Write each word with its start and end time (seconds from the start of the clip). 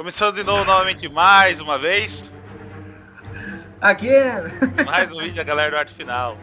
Começando 0.00 0.36
de 0.36 0.42
novo 0.44 0.64
novamente 0.64 1.06
mais 1.10 1.60
uma 1.60 1.76
vez. 1.76 2.32
Aqui. 3.82 4.08
Mais 4.86 5.12
um 5.12 5.18
vídeo 5.18 5.34
da 5.34 5.44
galera 5.44 5.72
do 5.72 5.76
Arte 5.76 5.92
Final. 5.94 6.38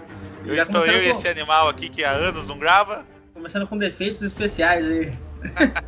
Eu 0.45 0.53
Já 0.55 0.61
estou 0.61 0.81
eu 0.81 0.85
começando 0.85 1.03
e 1.03 1.11
com- 1.11 1.17
esse 1.17 1.27
animal 1.27 1.67
aqui 1.67 1.89
que 1.89 2.03
há 2.05 2.11
anos 2.11 2.47
não 2.47 2.59
grava. 2.59 3.03
Começando 3.33 3.65
com 3.65 3.75
defeitos 3.75 4.21
especiais 4.21 4.85
aí. 4.85 5.11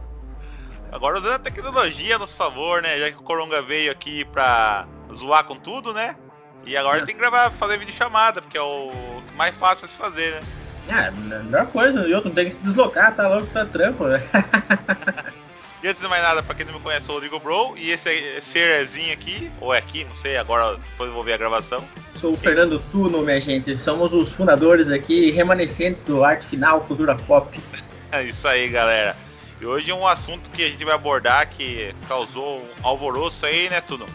Agora 0.92 1.20
usando 1.20 1.34
a 1.36 1.38
tecnologia 1.38 2.16
a 2.16 2.18
nosso 2.18 2.36
favor, 2.36 2.82
né? 2.82 2.98
Já 2.98 3.12
que 3.12 3.18
o 3.20 3.22
Coronga 3.22 3.62
veio 3.62 3.92
aqui 3.92 4.26
pra 4.26 4.88
zoar 5.14 5.44
com 5.44 5.56
tudo, 5.56 5.94
né? 5.94 6.16
E 6.66 6.76
agora 6.76 6.98
É. 7.04 7.06
tem 7.06 7.14
que 7.14 7.22
gravar, 7.22 7.52
fazer 7.52 7.78
vídeo 7.78 7.94
chamada, 7.94 8.42
porque 8.42 8.58
é 8.58 8.62
o 8.64 8.90
mais 9.36 9.54
fácil 9.58 9.86
a 9.86 9.88
se 9.88 9.96
fazer, 9.96 10.42
né? 10.88 11.10
A 11.10 11.12
melhor 11.12 11.68
coisa, 11.68 12.00
eu 12.00 12.20
não 12.26 12.32
tenho 12.32 12.48
que 12.48 12.54
se 12.56 12.64
deslocar, 12.64 13.14
tá 13.16 13.28
louco, 13.28 13.46
tá 13.54 13.64
trampo. 13.64 14.06
né? 14.08 14.20
E 15.82 15.88
antes 15.88 16.02
de 16.02 16.08
mais 16.10 16.22
nada, 16.22 16.44
pra 16.44 16.54
quem 16.54 16.66
não 16.66 16.74
me 16.74 16.80
conhece, 16.82 17.04
eu 17.04 17.06
sou 17.06 17.16
o 17.16 17.18
Rodrigo 17.20 17.40
Bro. 17.40 17.76
E 17.78 17.92
esse 17.92 18.42
serzinho 18.42 19.14
aqui, 19.14 19.50
ou 19.62 19.74
é 19.74 19.78
aqui, 19.78 20.04
não 20.04 20.14
sei, 20.14 20.36
agora 20.36 20.76
depois 20.76 21.10
eu 21.10 21.14
vou 21.14 21.24
ver 21.24 21.34
a 21.34 21.38
gravação. 21.38 21.82
Sou 22.16 22.34
o 22.34 22.38
Fernando 22.38 22.84
Tuno, 22.92 23.22
minha 23.22 23.40
gente. 23.40 23.78
Somos 23.78 24.14
os 24.14 24.34
fundadores 24.34 24.90
aqui, 24.90 25.32
remanescentes 25.32 26.04
do 26.04 26.24
Arte 26.24 26.48
Final 26.48 26.82
Cultura 26.82 27.16
Pop. 27.16 27.58
É 28.12 28.24
isso 28.24 28.48
aí, 28.48 28.68
galera. 28.68 29.16
E 29.62 29.66
hoje 29.68 29.92
é 29.92 29.94
um 29.94 30.08
assunto 30.08 30.50
que 30.50 30.64
a 30.64 30.68
gente 30.68 30.84
vai 30.84 30.96
abordar 30.96 31.48
que 31.48 31.94
causou 32.08 32.58
um 32.58 32.68
alvoroço 32.82 33.46
aí, 33.46 33.70
né, 33.70 33.80
Tuno? 33.82 34.08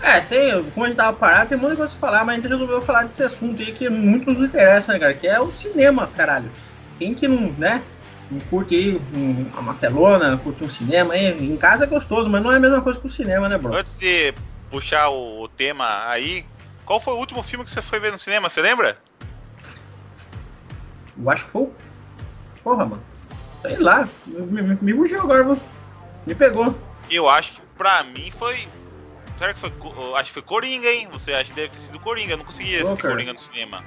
É, 0.00 0.18
tem, 0.20 0.64
como 0.70 0.86
a 0.86 0.88
gente 0.88 0.96
tava 0.96 1.14
parado, 1.14 1.50
tem 1.50 1.58
muita 1.58 1.76
coisa 1.76 1.94
pra 1.94 2.08
falar, 2.08 2.24
mas 2.24 2.38
a 2.38 2.40
gente 2.40 2.50
resolveu 2.50 2.80
falar 2.80 3.04
desse 3.04 3.22
assunto 3.22 3.60
aí 3.60 3.72
que 3.72 3.90
muito 3.90 4.32
nos 4.32 4.40
interessa, 4.40 4.94
né, 4.94 4.98
cara? 4.98 5.12
Que 5.12 5.26
é 5.26 5.38
o 5.38 5.52
cinema, 5.52 6.08
caralho. 6.16 6.50
Quem 6.98 7.12
que 7.12 7.28
não, 7.28 7.52
né? 7.58 7.82
Curte 8.50 8.74
aí 8.74 9.00
um- 9.14 9.48
uma 9.58 9.74
telona, 9.74 10.36
curte 10.36 10.62
um 10.62 10.68
cinema 10.68 11.14
aí. 11.14 11.28
Em 11.28 11.56
casa 11.56 11.84
é 11.84 11.86
gostoso, 11.86 12.28
mas 12.28 12.42
não 12.42 12.52
é 12.52 12.56
a 12.56 12.60
mesma 12.60 12.82
coisa 12.82 13.00
que 13.00 13.06
o 13.06 13.10
cinema, 13.10 13.48
né, 13.48 13.56
bro? 13.56 13.74
Antes 13.74 13.98
de 13.98 14.34
puxar 14.70 15.08
o, 15.08 15.48
tema 15.48 16.06
aí, 16.08 16.44
qual 16.84 17.00
foi 17.00 17.14
o 17.14 17.18
último 17.18 17.42
filme 17.42 17.64
que 17.64 17.70
você 17.70 17.80
foi 17.80 17.98
ver 17.98 18.12
no 18.12 18.18
cinema? 18.18 18.50
Você 18.50 18.60
lembra? 18.60 18.98
Eu 21.16 21.30
acho 21.30 21.46
que 21.46 21.50
foi. 21.50 21.68
Porra, 22.62 22.84
mano. 22.84 23.02
Sei 23.62 23.78
lá. 23.78 24.06
Me, 24.26 24.62
me, 24.62 24.78
me 24.80 24.94
fugiu 24.94 25.20
agora, 25.20 25.42
viu? 25.42 25.58
Me 26.26 26.34
pegou. 26.34 26.78
Eu 27.10 27.28
acho 27.28 27.52
que 27.54 27.60
pra 27.76 28.04
mim 28.04 28.30
foi. 28.38 28.68
Será 29.38 29.54
que 29.54 29.60
foi. 29.60 29.72
Acho 30.16 30.24
que 30.28 30.34
foi 30.34 30.42
Coringa, 30.42 30.88
hein? 30.88 31.08
Você 31.12 31.32
acha 31.32 31.48
que 31.48 31.54
deve 31.54 31.68
ter 31.70 31.80
sido 31.80 31.98
Coringa? 31.98 32.34
Eu 32.34 32.36
não 32.38 32.44
consegui 32.44 32.76
assistir. 32.76 33.02
Coringa 33.02 33.32
no 33.32 33.38
cinema. 33.38 33.82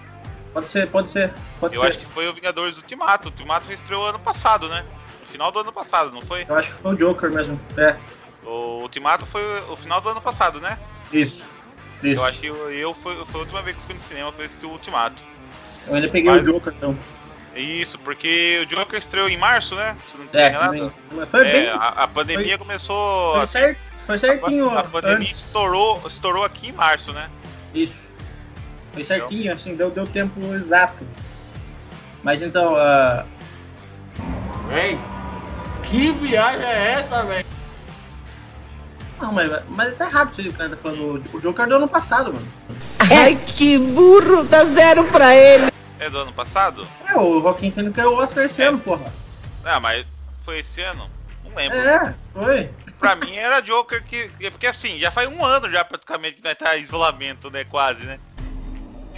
Pode 0.53 0.67
ser, 0.67 0.88
pode 0.89 1.09
ser. 1.09 1.33
Pode 1.59 1.75
Eu 1.75 1.81
ser. 1.81 1.88
acho 1.88 1.99
que 1.99 2.05
foi 2.07 2.27
o 2.27 2.33
Vingadores 2.33 2.75
Ultimato. 2.77 3.27
O 3.30 3.31
Ultimato 3.31 3.71
estreou 3.71 4.05
ano 4.07 4.19
passado, 4.19 4.67
né? 4.67 4.83
No 5.21 5.27
final 5.27 5.52
do 5.52 5.59
ano 5.59 5.71
passado, 5.71 6.11
não 6.11 6.21
foi? 6.21 6.45
Eu 6.47 6.55
acho 6.55 6.69
que 6.71 6.81
foi 6.81 6.93
o 6.93 6.97
Joker 6.97 7.31
mesmo. 7.31 7.59
É, 7.77 7.95
O 8.43 8.81
Ultimato 8.81 9.25
foi 9.27 9.41
o 9.69 9.77
final 9.77 10.02
do 10.02 10.09
ano 10.09 10.21
passado, 10.21 10.59
né? 10.59 10.77
isso. 11.11 11.43
Isso. 12.03 12.19
Eu 12.19 12.25
acho 12.25 12.39
que 12.39 12.47
eu, 12.47 12.71
eu 12.71 12.93
foi, 12.95 13.13
foi 13.25 13.35
a 13.41 13.43
última 13.43 13.61
vez 13.61 13.77
que 13.77 13.83
fui 13.83 13.93
no 13.93 14.02
cinema 14.02 14.31
foi 14.31 14.45
assistir 14.45 14.66
o 14.66 14.69
Ultimato. 14.71 15.21
Eu 15.88 15.93
ainda 15.95 16.09
peguei 16.09 16.31
Mas- 16.31 16.41
o 16.47 16.52
Joker, 16.52 16.73
então. 16.75 16.97
Isso, 17.55 17.99
porque 17.99 18.61
o 18.63 18.65
Joker 18.65 18.97
estreou 18.97 19.30
em 19.30 19.38
março, 19.38 19.75
né? 19.75 19.95
Se 20.08 20.17
não 20.17 20.25
É, 20.33 20.49
tem 20.49 20.59
nada. 20.59 20.77
sim, 20.77 20.91
mas 21.11 21.30
foi 21.30 21.47
É, 21.47 21.52
bem. 21.52 21.69
a, 21.69 21.75
a 21.75 22.08
pandemia 22.08 22.58
começou. 22.58 23.33
Foi, 23.33 23.41
assim, 23.41 23.52
cer- 23.52 23.77
foi 23.97 24.17
certinho 24.17 24.69
a, 24.71 24.80
a 24.80 24.83
pandemia 24.83 25.17
antes. 25.17 25.38
estourou, 25.45 26.02
estourou 26.08 26.43
aqui 26.43 26.69
em 26.69 26.71
março, 26.71 27.13
né? 27.13 27.30
Isso. 27.73 28.09
Foi 28.94 29.03
certinho, 29.03 29.53
assim, 29.53 29.75
deu, 29.75 29.89
deu 29.92 30.06
tempo 30.06 30.39
exato. 30.53 31.06
Mas 32.23 32.42
então, 32.42 32.75
ah, 32.75 33.25
Véi, 34.67 34.98
que 35.83 36.11
viagem 36.14 36.66
é 36.66 36.92
essa, 36.94 37.23
velho? 37.23 37.45
não, 39.21 39.32
mas, 39.33 39.52
mas 39.70 39.98
tá 39.98 40.05
errado 40.08 40.32
isso 40.32 40.42
aí, 40.42 40.48
o 40.48 40.54
cara 40.54 40.70
tá 40.70 40.77
falando. 40.77 41.23
O 41.33 41.39
Joker 41.39 41.67
do 41.67 41.76
ano 41.76 41.88
passado, 41.88 42.33
mano. 42.33 42.48
Ai, 42.99 43.36
que 43.36 43.77
burro, 43.77 44.43
dá 44.43 44.64
zero 44.65 45.04
pra 45.05 45.36
ele. 45.36 45.71
É 45.99 46.10
do 46.10 46.17
ano 46.20 46.33
passado? 46.33 46.88
É, 47.08 47.15
o 47.17 47.42
Joaquim 47.42 47.70
Phoenix 47.71 47.95
ganhou 47.95 48.15
o 48.15 48.17
Oscar 48.17 48.45
esse 48.45 48.61
É. 48.61 48.67
ano, 48.67 48.80
porra. 48.80 49.11
Ah, 49.64 49.80
mas 49.80 50.05
foi 50.44 50.60
esse 50.60 50.82
ano? 50.82 51.08
Não 51.44 51.55
lembro. 51.55 51.77
É, 51.77 52.15
foi. 52.33 52.70
Pra 52.98 53.15
mim 53.15 53.36
era 53.36 53.60
Joker 53.61 54.04
que. 54.04 54.30
Porque 54.49 54.65
assim, 54.67 54.98
já 54.98 55.11
faz 55.11 55.30
um 55.30 55.44
ano 55.45 55.70
já 55.70 55.83
praticamente 55.83 56.38
que 56.38 56.44
nós 56.44 56.58
tá 56.58 56.77
em 56.77 56.82
isolamento, 56.82 57.52
né? 57.52 57.64
Quase, 57.65 58.04
né? 58.05 58.20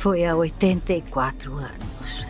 Foi 0.03 0.25
há 0.25 0.35
84 0.35 1.53
anos. 1.55 2.25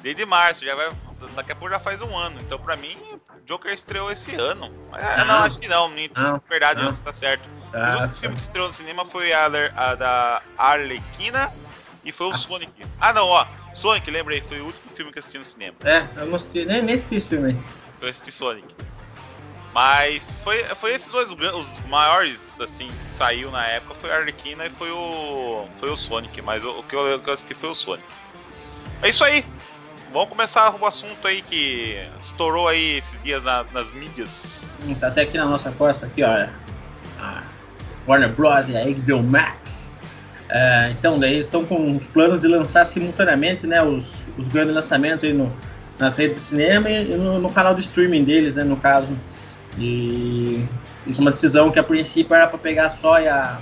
Desde 0.00 0.24
março, 0.24 0.64
já 0.64 0.76
vai. 0.76 0.88
Daqui 1.34 1.50
a 1.50 1.56
pouco 1.56 1.74
já 1.74 1.80
faz 1.80 2.00
um 2.00 2.16
ano. 2.16 2.38
Então 2.40 2.56
pra 2.56 2.76
mim, 2.76 2.96
Joker 3.44 3.74
estreou 3.74 4.12
esse 4.12 4.36
ano. 4.36 4.70
Ah, 4.92 5.24
não, 5.24 5.34
acho 5.42 5.58
que 5.58 5.66
não. 5.66 5.88
minto. 5.88 6.22
Não. 6.22 6.40
Verdade, 6.48 6.80
Não. 6.84 6.92
você 6.94 7.02
tá 7.02 7.12
certo. 7.12 7.42
o 7.74 7.76
Ah, 7.76 8.02
outro 8.02 8.16
filme 8.20 8.36
que 8.36 8.42
estreou 8.42 8.68
no 8.68 8.72
cinema 8.72 9.04
foi 9.06 9.32
a, 9.32 9.46
a 9.46 9.94
da 9.96 10.40
Arlequina 10.56 11.52
e 12.04 12.12
foi 12.12 12.28
o 12.28 12.30
Nossa. 12.30 12.46
Sonic. 12.46 12.72
Ah 13.00 13.12
não, 13.12 13.26
ó. 13.26 13.44
Sonic, 13.74 14.08
lembrei, 14.08 14.40
foi 14.42 14.60
o 14.60 14.66
último 14.66 14.92
filme 14.94 15.10
que 15.10 15.18
eu 15.18 15.20
assisti 15.20 15.38
no 15.38 15.44
cinema. 15.44 15.74
É, 15.82 16.06
eu 16.18 16.26
não 16.26 16.36
assisti, 16.36 16.64
nem, 16.64 16.80
nem 16.80 16.94
assisti 16.94 17.16
esse 17.16 17.28
filme 17.28 17.48
aí. 17.50 17.58
Eu 18.02 18.08
assisti 18.08 18.30
Sonic. 18.30 18.72
Mas 19.76 20.26
foi, 20.42 20.64
foi 20.80 20.94
esses 20.94 21.12
dois 21.12 21.30
os, 21.30 21.66
maiores, 21.86 22.58
assim, 22.58 22.86
que 22.86 23.10
saiu 23.18 23.50
na 23.50 23.62
época, 23.66 23.94
foi 24.00 24.10
a 24.10 24.16
Arlequina 24.16 24.64
e 24.64 24.70
foi 24.70 24.90
o. 24.90 25.66
Foi 25.78 25.90
o 25.90 25.96
Sonic, 25.96 26.40
mas 26.40 26.64
o, 26.64 26.78
o 26.78 26.82
que, 26.82 26.96
eu, 26.96 27.06
eu 27.06 27.20
assisti 27.30 27.52
foi 27.52 27.68
o 27.68 27.74
Sonic. 27.74 28.08
É 29.02 29.10
isso 29.10 29.22
aí! 29.22 29.44
Vamos 30.14 30.30
começar 30.30 30.74
o 30.80 30.86
assunto 30.86 31.28
aí 31.28 31.42
que 31.42 32.02
estourou 32.22 32.68
aí 32.68 32.96
esses 32.96 33.20
dias 33.22 33.44
na- 33.44 33.66
nas 33.70 33.92
mídias. 33.92 34.66
Tá 34.98 35.08
até 35.08 35.20
aqui 35.20 35.36
na 35.36 35.44
nossa 35.44 35.70
costa, 35.72 36.06
aqui, 36.06 36.22
ó. 36.22 36.46
A 37.20 37.42
Warner 38.08 38.30
Bros. 38.30 38.70
e 38.70 38.78
a 38.78 38.82
HBO 38.82 39.22
Max. 39.22 39.92
É, 40.48 40.88
então, 40.92 41.18
daí 41.18 41.38
estão 41.38 41.66
com 41.66 41.94
os 41.98 42.06
planos 42.06 42.40
de 42.40 42.48
lançar 42.48 42.86
simultaneamente, 42.86 43.66
né, 43.66 43.82
os, 43.82 44.14
os 44.38 44.48
grandes 44.48 44.74
lançamentos 44.74 45.24
aí 45.24 45.34
no, 45.34 45.54
nas 45.98 46.16
redes 46.16 46.38
de 46.38 46.44
cinema 46.44 46.88
e 46.88 47.14
no, 47.14 47.38
no 47.38 47.50
canal 47.50 47.74
de 47.74 47.82
streaming 47.82 48.24
deles, 48.24 48.56
né, 48.56 48.64
no 48.64 48.78
caso. 48.78 49.14
E 49.78 50.66
isso 51.06 51.20
é 51.20 51.22
uma 51.22 51.30
decisão 51.30 51.70
que 51.70 51.78
a 51.78 51.82
princípio 51.82 52.34
era 52.34 52.46
para 52.46 52.58
pegar 52.58 52.90
só 52.90 53.16
a, 53.16 53.60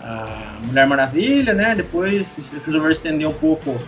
a 0.00 0.58
Mulher 0.64 0.86
Maravilha, 0.86 1.54
né, 1.54 1.74
depois 1.74 2.52
resolveram 2.64 2.92
estender 2.92 3.28
um 3.28 3.34
pouco 3.34 3.78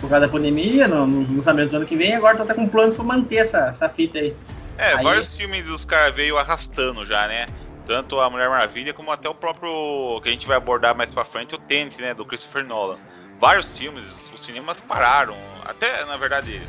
por 0.00 0.10
causa 0.10 0.26
da 0.26 0.32
pandemia, 0.32 0.86
no, 0.86 1.06
nos 1.06 1.30
lançamentos 1.30 1.70
do 1.70 1.78
ano 1.78 1.86
que 1.86 1.96
vem, 1.96 2.14
agora 2.14 2.34
estão 2.34 2.44
até 2.44 2.54
com 2.54 2.68
planos 2.68 2.94
para 2.94 3.04
manter 3.04 3.36
essa, 3.36 3.68
essa 3.68 3.88
fita 3.88 4.18
aí. 4.18 4.36
É, 4.78 4.94
Aí- 4.94 5.02
vários 5.04 5.36
filmes 5.36 5.68
os 5.68 5.84
caras 5.84 6.14
veio 6.14 6.36
arrastando 6.36 7.04
já, 7.06 7.26
né? 7.26 7.46
Tanto 7.86 8.20
a 8.20 8.28
Mulher 8.28 8.48
Maravilha 8.50 8.92
como 8.92 9.10
até 9.10 9.28
o 9.28 9.34
próprio 9.34 10.20
que 10.20 10.28
a 10.28 10.32
gente 10.32 10.46
vai 10.46 10.56
abordar 10.56 10.94
mais 10.94 11.12
pra 11.14 11.24
frente, 11.24 11.54
o 11.54 11.58
Tenet, 11.58 12.00
né, 12.00 12.12
do 12.12 12.24
Christopher 12.24 12.64
Nolan. 12.64 12.98
Vários 13.40 13.78
filmes, 13.78 14.28
os 14.34 14.42
cinemas 14.42 14.80
pararam. 14.80 15.36
Até, 15.64 16.04
na 16.04 16.16
verdade, 16.16 16.60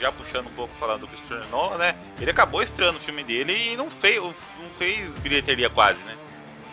já 0.00 0.10
puxando 0.12 0.46
um 0.46 0.54
pouco 0.54 0.72
falando 0.78 1.00
do 1.02 1.06
Christopher 1.08 1.46
Nolan, 1.50 1.78
né? 1.78 1.94
Ele 2.20 2.30
acabou 2.30 2.62
estreando 2.62 2.98
o 2.98 3.00
filme 3.00 3.22
dele 3.24 3.72
e 3.72 3.76
não 3.76 3.90
fez, 3.90 4.20
não 4.22 4.32
fez 4.78 5.16
bilheteria 5.18 5.70
quase, 5.70 5.98
né? 6.04 6.14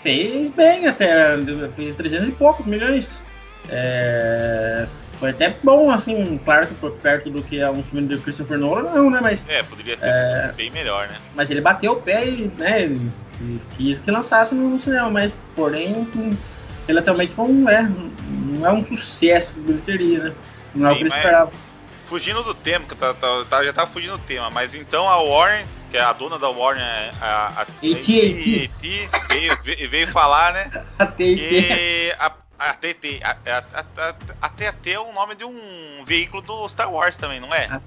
Fez 0.02 0.50
bem 0.52 0.88
até, 0.88 1.38
fez 1.76 1.96
300 1.96 2.30
e 2.30 2.32
poucos 2.32 2.66
milhões. 2.66 3.22
É, 3.70 4.88
foi 5.20 5.30
até 5.30 5.56
bom, 5.64 5.92
assim, 5.92 6.40
claro 6.44 6.66
que 6.68 6.74
por 6.76 6.92
perto 6.94 7.30
do 7.30 7.44
que 7.44 7.60
é 7.60 7.70
um 7.70 7.84
filme 7.84 8.08
do 8.08 8.20
Christopher 8.22 8.58
Nolan, 8.58 8.84
não, 8.92 9.10
né? 9.12 9.20
Mas, 9.22 9.48
É, 9.48 9.62
poderia 9.64 9.96
ter 9.96 10.08
É. 10.08 10.46
sido 10.46 10.56
bem 10.56 10.72
melhor, 10.72 11.08
né? 11.08 11.16
mas 11.36 11.50
ele 11.52 11.62
bateu 11.62 11.94
o 11.94 12.02
pé 12.02 12.28
e, 12.28 12.52
né, 12.58 12.90
quis 13.78 14.00
que 14.00 14.10
lançasse 14.10 14.56
no, 14.56 14.80
cinema, 14.80 15.10
mas 15.12 15.32
porém, 15.56 16.08
relativamente 16.88 17.34
foi 17.34 17.46
um, 17.46 17.70
é, 17.70 17.84
não 18.28 18.66
é 18.68 18.72
um 18.72 18.84
sucesso 18.84 19.56
de 19.56 19.62
bilheteria, 19.62 20.24
né? 20.24 20.34
Não 20.74 20.88
é 20.88 20.92
o 20.92 20.94
Sim, 20.94 20.98
que 20.98 21.04
eles 21.04 21.14
mas- 21.14 21.20
esperavam. 21.24 21.54
Fugindo 22.12 22.44
do 22.44 22.54
tema, 22.54 22.84
que 22.86 22.94
tá, 22.94 23.14
tá- 23.14 23.46
tá- 23.50 23.64
já 23.64 23.72
tá 23.72 23.88
fugindo 23.88 24.18
do 24.18 24.24
tema, 24.26 24.50
mas 24.50 24.76
então 24.76 25.08
a 25.08 25.22
Warner, 25.22 25.66
que 25.90 25.96
é 25.96 26.02
a 26.02 26.12
dona 26.12 26.38
da 26.38 26.50
Warner, 26.50 26.84
a, 27.22 27.48
a, 27.48 27.62
AT&T. 27.62 28.70
AT&T, 28.70 29.10
veio, 29.30 29.90
veio, 29.90 30.08
falar, 30.10 30.52
né? 30.52 30.84
Até 31.00 31.24
aí, 31.24 31.38
que 31.38 32.16
a, 32.20 32.32
a 32.60 32.74
TT, 32.74 33.22
a, 33.24 33.32
a, 33.32 33.64
a, 34.10 34.16
a 34.42 34.50
TAT 34.50 34.88
é 34.88 35.00
o 35.00 35.14
nome 35.14 35.36
de 35.36 35.46
um 35.46 36.04
veículo 36.06 36.44
do 36.44 36.68
Star 36.68 36.92
Wars 36.92 37.16
também, 37.16 37.40
não 37.40 37.56
é? 37.56 37.80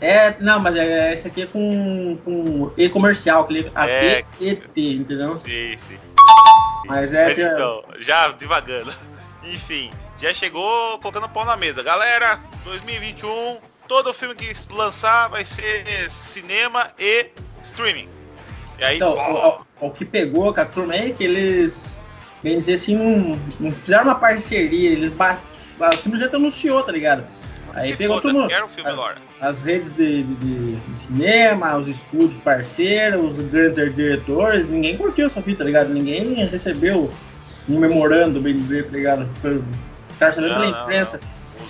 É, 0.00 0.36
não, 0.38 0.60
mas 0.60 0.76
é, 0.76 1.12
esse 1.12 1.26
aqui 1.26 1.42
é 1.42 1.46
com, 1.46 2.16
com 2.24 2.70
E 2.76 2.88
comercial, 2.88 3.48
que 3.48 3.68
É. 3.74 4.18
AT&T, 4.18 4.94
entendeu? 4.94 5.34
Sim, 5.34 5.76
sim. 5.88 5.98
Mas 6.86 7.12
é, 7.12 7.24
Mas 7.24 7.34
que- 7.34 7.42
então, 7.42 7.82
já 7.98 8.28
devagando. 8.28 8.94
Enfim, 9.42 9.90
já 10.24 10.32
chegou 10.34 10.98
colocando 11.00 11.28
pau 11.28 11.44
na 11.44 11.56
mesa. 11.56 11.82
Galera, 11.82 12.38
2021, 12.64 13.58
todo 13.86 14.14
filme 14.14 14.34
que 14.34 14.52
lançar 14.72 15.28
vai 15.28 15.44
ser 15.44 15.84
cinema 16.10 16.90
e 16.98 17.26
streaming. 17.62 18.08
E 18.78 18.84
aí, 18.84 18.96
Então, 18.96 19.12
o, 19.16 19.48
o- 19.84 19.86
o 19.88 19.90
que 19.90 20.04
pegou 20.04 20.52
com 20.54 20.60
a 20.60 20.64
turma 20.64 20.94
é 20.94 21.10
que 21.10 21.24
eles, 21.24 22.00
bem 22.42 22.56
dizer 22.56 22.74
assim, 22.74 22.96
não, 22.96 23.38
não 23.60 23.70
fizeram 23.70 24.04
uma 24.04 24.14
parceria, 24.14 24.90
eles 24.90 25.12
simplesmente 26.02 26.34
anunciou, 26.34 26.82
tá 26.82 26.90
ligado? 26.92 27.24
Aí 27.74 27.90
Se 27.90 27.96
pegou 27.98 28.16
foda, 28.16 28.28
todo 28.32 28.40
mundo. 28.40 28.48
Quero 28.48 28.66
o 28.66 28.68
filme. 28.68 28.90
As 29.40 29.60
redes 29.60 29.92
de, 29.94 30.22
de- 30.22 30.34
de- 30.36 30.80
de 30.80 30.96
cinema, 30.98 31.76
os 31.76 31.86
estúdios 31.88 32.38
parceiros, 32.40 33.38
os 33.38 33.44
grandes 33.48 33.94
diretores, 33.94 34.70
ninguém 34.70 34.96
curtiu 34.96 35.26
essa 35.26 35.42
fita, 35.42 35.58
tá 35.58 35.64
ligado? 35.64 35.88
Ninguém 35.92 36.32
recebeu 36.46 37.10
um 37.68 37.78
memorando, 37.78 38.40
bem 38.40 38.54
dizer, 38.54 38.86
tá 38.86 38.92
ligado? 38.92 39.28
Foi- 39.42 39.62
Os 40.14 40.18
caras 40.18 40.36
Não, 40.36 40.48
pela 40.48 40.66
imprensa. 40.66 41.20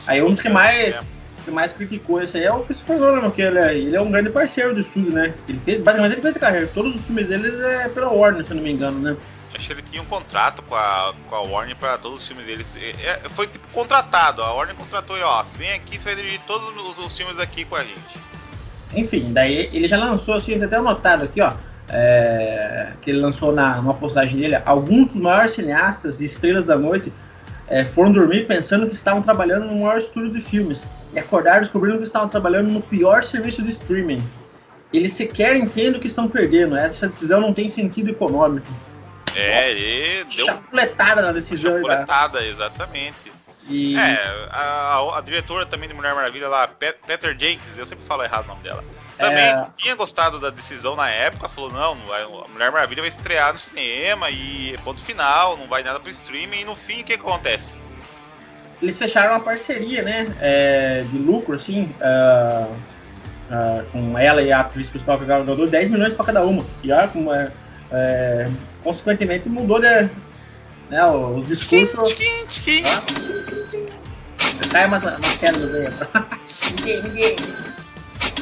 Aí 0.06 0.22
um 0.22 0.26
dos 0.26 0.34
os 0.36 0.40
que 0.40 0.48
mais- 0.48 0.96
O 0.96 1.44
que 1.44 1.50
mais 1.50 1.72
criticou 1.74 2.22
isso 2.22 2.36
aí 2.38 2.44
é 2.44 2.52
o 2.52 2.60
Christopher 2.60 2.98
Nolan, 2.98 3.20
porque 3.22 3.42
ele 3.42 3.58
é, 3.58 3.74
ele 3.76 3.94
é 3.96 4.00
um 4.00 4.10
grande 4.10 4.30
parceiro 4.30 4.72
do 4.72 4.80
estúdio, 4.80 5.12
né? 5.12 5.34
Ele 5.46 5.60
fez, 5.62 5.78
basicamente 5.78 6.12
ele 6.14 6.22
fez 6.22 6.36
a 6.36 6.40
carreira. 6.40 6.66
Todos 6.72 6.94
os 6.94 7.06
filmes 7.06 7.28
dele 7.28 7.52
é 7.66 7.88
pela 7.88 8.08
Warner, 8.10 8.42
se 8.44 8.52
eu 8.52 8.56
não 8.56 8.62
me 8.62 8.72
engano, 8.72 8.98
né? 8.98 9.14
Acho 9.54 9.66
que 9.66 9.72
ele 9.74 9.82
tinha 9.82 10.00
um 10.00 10.06
contrato 10.06 10.62
com 10.62 10.74
a, 10.74 11.12
com 11.28 11.34
a 11.36 11.42
Warner 11.42 11.76
pra 11.76 11.98
todos 11.98 12.22
os 12.22 12.26
filmes 12.26 12.46
deles. 12.46 12.66
É, 12.80 13.10
é, 13.10 13.20
foi 13.30 13.46
tipo 13.46 13.66
contratado. 13.74 14.42
A 14.42 14.54
Warner 14.54 14.74
contratou 14.74 15.16
ele, 15.16 15.24
ó. 15.26 15.44
Vem 15.56 15.72
aqui, 15.74 15.98
você 15.98 16.04
vai 16.06 16.16
dirigir 16.16 16.40
todos 16.46 16.68
os, 16.76 16.98
os 16.98 17.14
filmes 17.16 17.38
aqui 17.38 17.64
com 17.66 17.76
a 17.76 17.82
gente. 17.82 18.00
Enfim, 18.94 19.32
daí 19.32 19.68
ele 19.72 19.86
já 19.86 19.98
lançou, 19.98 20.34
assim, 20.34 20.62
até 20.62 20.76
anotado 20.76 21.24
aqui, 21.24 21.40
ó. 21.42 21.52
é, 21.88 22.88
que 23.02 23.10
ele 23.10 23.20
lançou 23.20 23.52
na, 23.52 23.76
numa 23.76 23.94
postagem 23.94 24.40
dele. 24.40 24.58
Alguns 24.64 25.12
dos 25.12 25.22
maiores 25.22 25.50
cineastas 25.50 26.20
e 26.20 26.24
estrelas 26.24 26.64
da 26.64 26.76
noite 26.78 27.12
é, 27.68 27.84
foram 27.84 28.12
dormir 28.12 28.46
pensando 28.46 28.86
que 28.86 28.94
estavam 28.94 29.22
trabalhando 29.22 29.66
no 29.66 29.76
maior 29.76 29.96
estúdio 29.96 30.30
de 30.30 30.40
filmes. 30.40 30.86
E 31.12 31.18
acordaram 31.18 31.60
descobrindo 31.60 31.98
que 31.98 32.04
estavam 32.04 32.28
trabalhando 32.28 32.70
no 32.70 32.80
pior 32.80 33.22
serviço 33.22 33.62
de 33.62 33.70
streaming. 33.70 34.22
Eles 34.92 35.12
sequer 35.12 35.56
entendem 35.56 35.96
o 35.96 36.00
que 36.00 36.06
estão 36.06 36.28
perdendo. 36.28 36.76
Essa 36.76 37.06
decisão 37.06 37.40
não 37.40 37.52
tem 37.52 37.68
sentido 37.68 38.10
econômico. 38.10 38.66
É, 39.34 39.70
ele 39.70 40.24
deu 40.36 40.46
Chapuletada 40.46 41.22
na 41.22 41.32
decisão. 41.32 41.82
cara. 41.82 42.00
chapuletada, 42.00 42.46
exatamente. 42.46 43.32
E, 43.68 43.96
É, 43.96 44.48
a, 44.50 44.98
a- 45.16 45.20
diretora 45.20 45.64
também 45.64 45.88
de 45.88 45.94
Mulher 45.94 46.14
Maravilha 46.14 46.48
lá, 46.48 46.68
Pe- 46.68 46.96
Peter 47.06 47.36
Jenkins, 47.38 47.76
eu 47.76 47.86
sempre 47.86 48.04
falo 48.06 48.22
errado 48.22 48.44
o 48.44 48.48
nome 48.48 48.62
dela. 48.62 48.84
Também 49.18 49.44
É. 49.44 49.66
tinha 49.76 49.94
gostado 49.94 50.38
da 50.38 50.50
decisão 50.50 50.94
na 50.96 51.08
época, 51.08 51.48
falou, 51.48 51.70
não, 51.70 51.92
a 52.44 52.48
Mulher 52.48 52.70
Maravilha 52.70 53.00
vai 53.02 53.08
estrear 53.08 53.52
no 53.52 53.58
cinema 53.58 54.30
e 54.30 54.76
ponto 54.84 55.00
final, 55.02 55.56
não 55.56 55.66
vai 55.66 55.82
nada 55.82 55.98
pro 56.00 56.10
streaming, 56.10 56.60
e 56.60 56.64
no 56.64 56.74
fim 56.76 57.00
o 57.00 57.04
que, 57.04 57.14
acontece? 57.14 57.74
eles 58.82 58.98
fecharam 58.98 59.30
uma 59.34 59.40
parceria, 59.40 60.02
né? 60.02 60.26
é, 60.40 61.04
de 61.10 61.16
lucro, 61.16 61.54
assim. 61.54 61.90
ah, 62.02 62.68
ah, 63.50 63.84
com 63.92 64.18
ela 64.18 64.42
e 64.42 64.50
a 64.52 64.60
atriz 64.60 64.88
principal 64.88 65.18
que 65.18 65.24
ganhou 65.24 65.66
10 65.66 65.90
milhões 65.90 66.12
para 66.12 66.24
cada 66.26 66.42
uma. 66.44 66.64
E 66.82 66.90
olha 66.92 67.08
como 67.08 67.32
é, 67.32 67.50
é, 67.92 68.48
consequentemente 68.82 69.48
mudou 69.48 69.80
de, 69.80 70.08
né, 70.94 71.04
o, 71.06 71.38
o 71.38 71.42
discurso. 71.42 72.02
Tchiquim, 72.04 72.46
tchiquim. 72.48 72.82
Cai 74.70 74.86
umas, 74.86 75.02
umas 75.04 75.26
células 75.26 75.74
aí. 75.74 75.88
ninguém, 76.76 77.02
ninguém. 77.02 77.36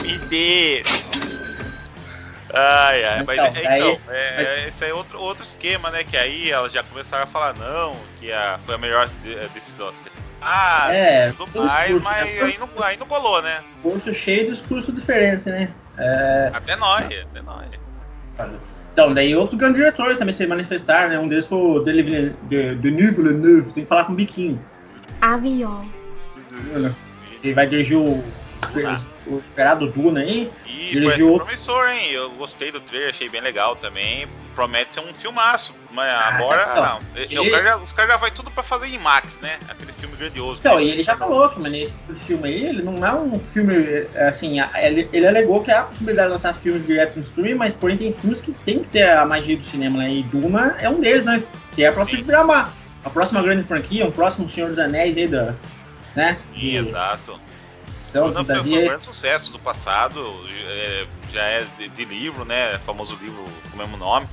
Me 0.03 0.19
dê. 0.29 0.83
Ai, 2.55 3.05
ai, 3.05 3.25
mas 3.25 3.39
Então, 3.39 3.47
é, 3.47 3.63
daí- 3.63 3.81
então, 3.81 4.01
é, 4.15 4.69
esse 4.69 4.85
é 4.85 4.93
outro, 4.93 5.19
outro 5.19 5.43
esquema, 5.43 5.91
né? 5.91 6.05
Que 6.05 6.17
aí 6.19 6.51
elas 6.51 6.71
já 6.73 6.83
começaram 6.83 7.25
a 7.25 7.27
falar, 7.27 7.55
não, 7.57 7.97
que 8.21 8.31
a, 8.31 8.59
foi 8.67 8.75
a 8.75 8.79
melhor 8.79 9.09
de- 9.23 9.35
decisão. 9.55 9.91
Ah, 10.43 10.89
É, 10.93 11.31
tudo 11.33 11.65
mais, 11.65 11.87
discurso, 11.87 12.05
mas 12.05 12.27
né? 12.27 12.43
Aí 12.43 12.59
não, 12.59 12.85
aí 12.85 12.97
não 12.99 13.07
colou, 13.07 13.41
né? 13.41 13.63
Discurso 13.77 14.13
cheio 14.13 14.45
de 14.47 14.51
discurso 14.53 14.93
diferente, 14.93 15.49
né? 15.49 15.73
É, 15.97 16.51
Até 16.53 16.77
nós, 16.77 17.05
até 17.07 17.43
nós. 17.43 17.67
Então, 18.93 19.11
daí 19.11 19.35
outros 19.35 19.59
grandes 19.59 19.77
diretores 19.79 20.19
também 20.19 20.35
se 20.35 20.47
manifestaram, 20.47 21.09
né? 21.09 21.19
Um 21.19 21.27
deles 21.27 21.47
foi 21.47 21.59
o 21.59 21.79
Denis 21.81 22.05
Villeneuve, 22.05 22.37
de- 22.49 22.75
Denis 22.75 23.17
Villeneuve, 23.17 23.73
tem 23.73 23.85
que 23.85 23.89
falar 23.89 24.05
com 24.05 24.13
o 24.13 24.17
biquinho. 24.17 24.63
Avião. 25.21 25.83
Ele 27.43 27.55
vai 27.55 27.67
dirigir 27.67 27.97
o, 27.97 28.23
o 29.27 29.39
esperado 29.39 29.87
Duna 29.91 30.21
aí. 30.21 30.51
E 30.67 30.91
Dirigiu 30.91 31.39
promissor, 31.39 31.89
hein? 31.89 32.11
Eu 32.13 32.31
gostei 32.33 32.71
do 32.71 32.81
trailer, 32.81 33.11
achei 33.11 33.29
bem 33.31 33.41
legal 33.41 33.77
também. 33.77 34.27
Promete 34.55 34.95
ser 34.95 35.01
um 35.01 35.13
filmaço. 35.15 35.75
Mas 35.91 36.09
Ah, 36.09 36.29
agora. 36.37 36.63
então, 36.71 36.85
não. 36.85 36.99
E- 37.23 37.25
ele- 37.25 37.41
o 37.41 37.51
cara 37.51 37.65
já- 37.65 37.77
os 37.79 37.93
caras 37.93 38.13
já 38.13 38.17
vai 38.19 38.31
tudo 38.31 38.51
pra 38.51 38.63
fazer 38.63 38.87
IMAX, 38.89 39.29
né? 39.41 39.59
Aquele 39.69 39.93
filme 39.93 40.17
grandioso. 40.17 40.59
Então, 40.61 40.81
e 40.81 40.91
ele 40.91 41.03
já 41.03 41.17
falou 41.17 41.49
que, 41.51 41.59
mano, 41.61 41.75
esse 41.77 41.93
tipo 41.97 42.15
de 42.15 42.21
filme 42.21 42.49
aí, 42.49 42.67
ele 42.67 42.83
não 42.83 43.05
é 43.07 43.15
um 43.15 43.39
filme, 43.41 43.75
é, 44.15 44.29
assim, 44.29 44.59
ele, 44.83 45.09
ele 45.13 45.27
alegou 45.27 45.63
que 45.63 45.71
há 45.71 45.81
a 45.81 45.85
possibilidade 45.85 46.29
de 46.29 46.33
lançar 46.33 46.55
filmes 46.55 46.87
direto 46.87 47.17
no 47.17 47.23
streaming, 47.23 47.55
mas 47.55 47.73
porém 47.73 47.97
tem 47.97 48.13
filmes 48.13 48.41
que 48.41 48.53
tem 48.53 48.83
que 48.83 48.89
ter 48.89 49.09
a 49.11 49.25
magia 49.27 49.57
do 49.57 49.65
cinema, 49.65 49.99
né? 49.99 50.11
E 50.13 50.23
Duna 50.25 50.77
é 50.81 50.89
um 50.89 51.01
deles, 51.01 51.25
né? 51.25 51.43
Que 51.75 51.85
é 51.85 51.93
pra 51.93 52.05
se 52.05 52.17
Sim. 52.17 52.25
uma, 52.35 52.73
a 53.05 53.11
próxima 53.11 53.43
grande 53.43 53.63
franquia, 53.65 54.07
um 54.07 54.11
próximo 54.13 54.49
Senhor 54.49 54.69
dos 54.71 54.79
Anéis 54.79 55.17
aí 55.17 55.27
da, 55.29 55.55
né? 56.15 56.39
Sim, 56.53 56.59
De 56.61 56.77
exato. 56.77 57.39
ação, 57.99 58.29
Duna 58.29 58.35
foi, 58.35 58.45
foi 58.45 58.55
um 58.55 58.63
fantasia. 58.65 58.85
grande 58.89 59.05
sucesso 59.05 59.53
do 59.53 59.59
passado. 59.59 60.21
é, 60.69 61.07
já 61.33 61.43
é 61.43 61.67
de, 61.79 61.89
de 61.89 62.05
livro, 62.07 62.45
né? 62.47 62.79
Famoso 62.87 63.17
livro 63.21 63.43
com 63.71 63.75
o 63.75 63.79
mesmo 63.79 63.97
nome. 63.97 64.27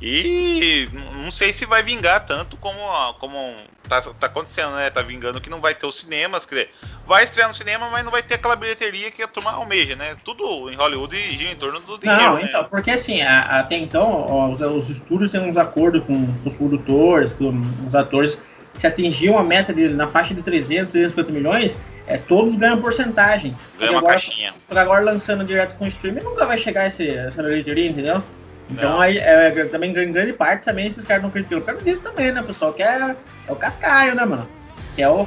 E 0.00 0.88
não 1.24 1.30
sei 1.30 1.52
se 1.52 1.64
vai 1.66 1.82
vingar 1.82 2.24
tanto 2.24 2.56
como, 2.56 2.78
como 3.14 3.54
tá, 3.88 4.00
tá 4.00 4.26
acontecendo, 4.26 4.76
né? 4.76 4.90
Tá 4.90 5.02
vingando 5.02 5.40
que 5.40 5.50
não 5.50 5.60
vai 5.60 5.74
ter 5.74 5.86
os 5.86 5.98
cinemas, 6.00 6.46
quer 6.46 6.54
dizer, 6.54 6.70
vai 7.06 7.24
estrear 7.24 7.48
no 7.48 7.54
cinema, 7.54 7.88
mas 7.90 8.04
não 8.04 8.12
vai 8.12 8.22
ter 8.22 8.34
aquela 8.34 8.54
bilheteria 8.54 9.10
que 9.10 9.22
a 9.22 9.26
turma 9.28 9.50
almeja, 9.52 9.96
né? 9.96 10.16
Tudo 10.24 10.70
em 10.70 10.76
Hollywood 10.76 11.16
gira 11.36 11.50
em 11.50 11.56
torno 11.56 11.80
do 11.80 11.98
dinheiro, 11.98 12.22
Não, 12.22 12.34
né? 12.36 12.42
então, 12.48 12.64
porque 12.64 12.92
assim, 12.92 13.22
a- 13.22 13.58
até 13.60 13.76
então, 13.76 14.24
ó, 14.28 14.48
os, 14.48 14.60
os 14.60 14.88
estúdios 14.88 15.32
têm 15.32 15.40
uns 15.40 15.56
acordos 15.56 16.04
com, 16.04 16.32
os 16.44 16.54
produtores, 16.56 17.32
com 17.32 17.60
os 17.86 17.94
atores. 17.94 18.38
Se 18.74 18.86
atingir 18.86 19.30
uma 19.30 19.42
meta 19.42 19.74
de, 19.74 19.88
na 19.88 20.06
faixa 20.06 20.32
de 20.32 20.40
300, 20.40 20.92
350 20.92 21.32
milhões, 21.32 21.76
é, 22.06 22.16
todos 22.16 22.54
ganham 22.54 22.80
porcentagem. 22.80 23.56
Ganha 23.76 23.90
uma 23.90 23.98
agora- 23.98 24.12
caixinha. 24.14 24.54
Só 24.70 24.78
agora 24.78 25.02
lançando 25.02 25.44
direto 25.44 25.76
com 25.76 25.84
o 25.84 25.88
streaming 25.88 26.20
nunca 26.22 26.46
vai 26.46 26.56
chegar 26.56 26.86
esse, 26.86 27.10
essa 27.10 27.42
bilheteria, 27.42 27.90
entendeu? 27.90 28.22
Então 28.70 29.00
aí 29.00 29.18
é, 29.18 29.50
também 29.64 29.90
em 29.90 30.12
grande 30.12 30.32
parte 30.32 30.64
também 30.64 30.86
esses 30.86 31.04
caras 31.04 31.22
não 31.22 31.30
criticam 31.30 31.60
por 31.60 31.66
causa 31.66 31.82
disso 31.82 32.02
também, 32.02 32.32
né, 32.32 32.42
pessoal? 32.42 32.72
Que 32.72 32.82
é, 32.82 33.16
é 33.46 33.52
o 33.52 33.56
cascaio, 33.56 34.14
né, 34.14 34.24
mano? 34.24 34.48
Que 34.94 35.02
é 35.02 35.08
o 35.08 35.26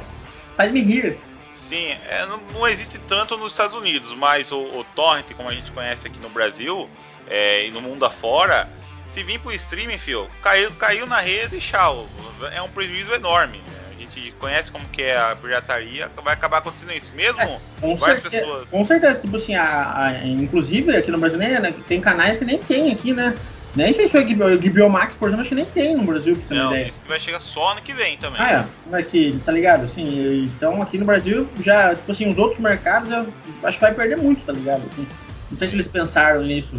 faz-me 0.56 0.80
rir. 0.80 1.18
Sim, 1.54 1.96
é, 2.08 2.26
não, 2.26 2.40
não 2.52 2.68
existe 2.68 2.98
tanto 3.08 3.36
nos 3.36 3.52
Estados 3.52 3.74
Unidos, 3.74 4.14
mas 4.14 4.52
o, 4.52 4.58
o 4.58 4.84
torrent, 4.94 5.32
como 5.32 5.48
a 5.48 5.54
gente 5.54 5.70
conhece 5.72 6.06
aqui 6.06 6.18
no 6.20 6.28
Brasil 6.28 6.88
é, 7.28 7.66
e 7.66 7.70
no 7.70 7.80
mundo 7.80 8.04
afora, 8.04 8.68
se 9.08 9.22
vir 9.22 9.38
pro 9.40 9.52
streaming, 9.52 9.98
fio, 9.98 10.28
caiu, 10.42 10.70
caiu 10.72 11.06
na 11.06 11.20
rede 11.20 11.56
e 11.56 11.60
tchau. 11.60 12.08
É 12.54 12.60
um 12.62 12.68
prejuízo 12.68 13.12
enorme. 13.12 13.62
A 13.66 13.81
gente 14.02 14.32
conhece 14.38 14.70
como 14.70 14.86
que 14.88 15.02
é 15.02 15.16
a 15.18 15.34
pirataria, 15.34 16.10
vai 16.22 16.34
acabar 16.34 16.58
acontecendo 16.58 16.92
isso. 16.92 17.14
Mesmo 17.14 17.60
Com 17.80 17.96
várias 17.96 18.20
certeza, 18.20 18.44
pessoas. 18.44 18.68
com 18.68 18.84
certeza, 18.84 19.20
tipo 19.20 19.36
assim, 19.36 19.54
a, 19.54 20.06
a- 20.06 20.26
inclusive 20.26 20.96
aqui 20.96 21.10
no 21.10 21.18
Brasil, 21.18 21.38
né, 21.38 21.58
né, 21.58 21.72
tem 21.86 22.00
canais 22.00 22.38
que 22.38 22.44
nem 22.44 22.58
tem 22.58 22.92
aqui, 22.92 23.12
né? 23.12 23.34
Nem 23.74 23.90
sei 23.90 24.06
se 24.06 24.18
o 24.18 24.20
HBO, 24.22 24.90
Max, 24.90 25.16
por 25.16 25.28
exemplo, 25.28 25.40
acho 25.40 25.48
que 25.48 25.54
nem 25.54 25.64
tem 25.64 25.96
no 25.96 26.04
Brasil, 26.04 26.36
pra 26.36 26.44
você 26.44 26.52
Não, 26.52 26.70
ideia. 26.72 26.88
isso 26.88 27.00
que 27.00 27.08
vai 27.08 27.18
chegar 27.18 27.40
só 27.40 27.72
ano 27.72 27.80
que 27.80 27.94
vem 27.94 28.18
também. 28.18 28.38
Ah, 28.38 28.50
é. 28.50 28.64
Como 28.84 28.94
é 28.96 29.02
que, 29.02 29.40
tá 29.46 29.50
ligado? 29.50 29.84
Assim, 29.86 30.44
então 30.44 30.82
aqui 30.82 30.98
no 30.98 31.06
Brasil, 31.06 31.48
já, 31.60 31.94
tipo 31.94 32.12
assim, 32.12 32.28
os 32.28 32.36
outros 32.38 32.60
mercados, 32.60 33.10
eu 33.10 33.32
acho 33.62 33.78
que 33.78 33.84
vai 33.84 33.94
perder 33.94 34.16
muito, 34.18 34.44
tá 34.44 34.52
ligado? 34.52 34.82
Assim, 34.92 35.06
não 35.50 35.56
sei 35.58 35.68
se 35.68 35.74
eles 35.74 35.88
pensaram 35.88 36.42
nisso, 36.42 36.74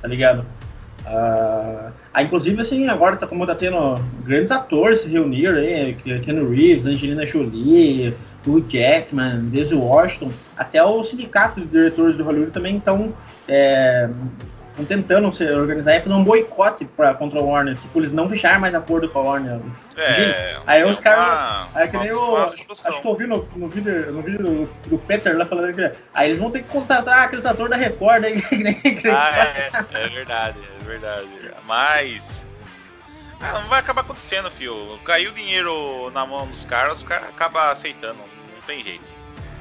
tá 0.00 0.06
ligado? 0.06 0.46
Ah, 1.06 2.22
inclusive, 2.22 2.60
assim, 2.60 2.88
agora 2.88 3.16
tá 3.16 3.26
como 3.26 3.46
tá 3.46 3.54
tendo 3.54 3.94
grandes 4.24 4.50
atores 4.50 5.00
se 5.00 5.08
reuniram 5.08 5.56
aí, 5.56 5.94
Keanu 5.94 6.50
Reeves, 6.50 6.84
Angelina 6.84 7.24
Jolie, 7.24 8.14
Hugh 8.46 8.64
Jackman, 8.68 9.44
Denzel 9.44 9.80
Washington, 9.80 10.32
até 10.56 10.82
o 10.82 11.02
sindicato 11.02 11.60
de 11.60 11.66
diretores 11.66 12.16
de 12.16 12.22
Hollywood 12.22 12.50
também 12.50 12.78
estão 12.78 13.12
estão 14.76 14.84
tentando 14.84 15.32
se 15.32 15.44
organizar 15.50 15.96
e 15.96 16.00
fazer 16.00 16.14
um 16.14 16.22
boicote 16.24 16.84
pra, 16.84 17.14
contra 17.14 17.40
a 17.40 17.42
Warner. 17.42 17.76
Tipo, 17.76 17.98
eles 17.98 18.12
não 18.12 18.28
fecharam 18.28 18.60
mais 18.60 18.74
acordo 18.74 19.08
com 19.08 19.18
a 19.20 19.22
Warner. 19.22 19.58
É, 19.96 20.58
Aí 20.66 20.80
é 20.82 20.86
os 20.86 20.96
uma- 20.96 21.02
caras- 21.02 21.68
Aí 21.74 21.88
que 21.88 21.96
nem 21.96 22.12
uma 22.12 22.46
Acho 22.46 23.00
que 23.02 23.08
eu 23.08 23.14
vi 23.16 23.26
no, 23.26 23.48
no 23.56 23.68
vídeo, 23.68 24.12
no 24.12 24.22
vídeo 24.22 24.42
do, 24.42 24.66
do 24.88 24.98
Peter 24.98 25.36
lá 25.36 25.46
falando 25.46 25.74
que. 25.74 25.92
Aí 26.12 26.28
eles 26.28 26.38
vão 26.38 26.50
ter 26.50 26.62
que 26.62 26.68
contratar 26.68 27.24
aqueles 27.24 27.46
atores 27.46 27.70
da 27.70 27.76
Record 27.76 28.24
aí, 28.24 28.40
que 28.42 28.56
nem. 28.56 28.74
que- 28.74 29.08
Ah, 29.08 29.30
é, 29.92 30.04
é 30.04 30.08
verdade, 30.08 30.58
é 30.80 30.84
verdade. 30.84 31.26
Mas. 31.66 32.38
Ah, 33.40 33.60
não 33.60 33.68
vai 33.68 33.80
acabar 33.80 34.00
acontecendo, 34.02 34.50
fio. 34.50 34.98
Caiu 35.04 35.30
o 35.30 35.34
dinheiro 35.34 36.10
na 36.12 36.24
mão 36.26 36.46
dos 36.46 36.64
caras, 36.64 36.98
os 36.98 37.04
caras 37.04 37.28
acabam 37.28 37.62
aceitando, 37.70 38.14
não 38.18 38.62
tem 38.66 38.82
jeito. 38.82 39.04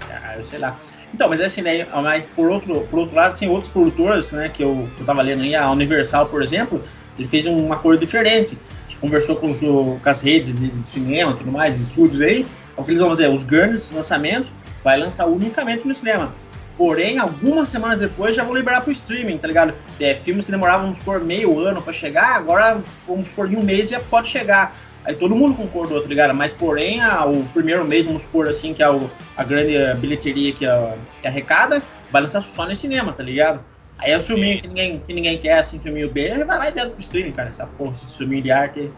Ah, 0.10 0.38
eu 0.38 0.44
sei 0.44 0.60
lá. 0.60 0.78
Então, 1.16 1.30
mas 1.30 1.40
assim, 1.40 1.62
né? 1.62 1.88
Mas 2.04 2.26
por 2.26 2.50
outro, 2.50 2.82
por 2.92 3.00
outro 3.00 3.16
lado, 3.16 3.32
assim, 3.32 3.48
outros 3.48 3.72
produtores, 3.72 4.34
né, 4.34 4.50
que 4.50 4.62
eu, 4.62 4.90
eu 5.00 5.06
tava 5.06 5.22
lendo 5.22 5.44
aí, 5.44 5.56
a 5.56 5.72
Universal, 5.72 6.26
por 6.26 6.44
exemplo, 6.44 6.84
ele 7.18 7.26
fez 7.26 7.46
um 7.46 7.72
acordo 7.72 8.02
diferente. 8.02 8.58
A 8.86 8.90
gente 8.90 9.00
conversou 9.00 9.38
com, 9.38 9.50
os, 9.50 9.62
com 9.62 9.98
as 10.04 10.20
redes 10.20 10.54
de, 10.60 10.70
cinema 10.86 11.32
e 11.32 11.36
tudo 11.36 11.54
mais, 11.54 11.80
estúdios 11.80 12.20
aí. 12.20 12.46
O 12.76 12.84
que 12.84 12.92
eles 12.92 13.00
vão 13.00 13.08
fazer? 13.08 13.30
Os 13.30 13.46
grandes 13.46 13.90
lançamentos 13.92 14.52
vai 14.84 14.98
lançar 14.98 15.26
unicamente 15.26 15.88
no 15.88 15.96
cinema. 15.96 16.36
Porém, 16.78 17.18
algumas 17.18 17.70
semanas 17.70 18.02
depois 18.02 18.36
já 18.36 18.44
vão 18.44 18.54
liberar 18.54 18.82
pro 18.82 18.92
streaming, 18.92 19.38
tá 19.38 19.48
ligado? 19.48 19.74
É, 19.98 20.16
filmes 20.16 20.44
que 20.44 20.52
demoravam, 20.52 20.82
vamos 20.82 20.98
supor, 20.98 21.22
meio 21.22 21.58
ano 21.58 21.82
pra 21.82 21.94
chegar, 21.94 22.36
agora, 22.36 22.82
vamos 23.08 23.30
supor, 23.30 23.50
em 23.50 23.56
um 23.56 23.64
mês 23.64 23.90
já 23.90 24.02
pode 24.02 24.28
chegar. 24.28 24.78
Aí 25.06 25.16
todo 25.16 25.36
mundo 25.36 25.56
concordou, 25.56 26.02
tá 26.02 26.08
ligado? 26.08 26.34
Mas 26.34 26.52
porém, 26.52 27.00
a, 27.00 27.26
o 27.26 27.44
primeiro 27.50 27.86
mês, 27.86 28.06
vamos 28.06 28.24
supor 28.24 28.50
assim, 28.50 28.74
que 28.74 28.82
é 28.82 28.90
o, 28.90 29.10
a 29.38 29.44
grande 29.44 29.74
bilheteria 30.00 30.52
que, 30.52 30.66
a, 30.66 30.98
que 31.22 31.28
arrecada, 31.28 31.82
vai 32.12 32.22
lançar 32.24 32.42
só 32.42 32.66
no 32.66 32.76
cinema, 32.76 33.14
tá 33.14 33.22
ligado? 33.22 33.64
Aí 33.98 34.12
é 34.12 34.18
o 34.18 34.22
filminho 34.22 34.60
que 34.60 34.68
ninguém, 34.68 35.00
que 35.00 35.14
ninguém 35.14 35.38
quer, 35.38 35.60
assim, 35.60 35.80
filminho 35.80 36.12
B, 36.12 36.44
vai 36.44 36.58
lá 36.58 36.70
dentro 36.70 36.96
do 36.96 37.00
streaming, 37.00 37.32
cara. 37.32 37.50
Essa 37.50 37.66
porra, 37.66 37.92
esse 37.92 38.18
filminho 38.18 38.44
de 38.44 38.52
arte. 38.52 38.92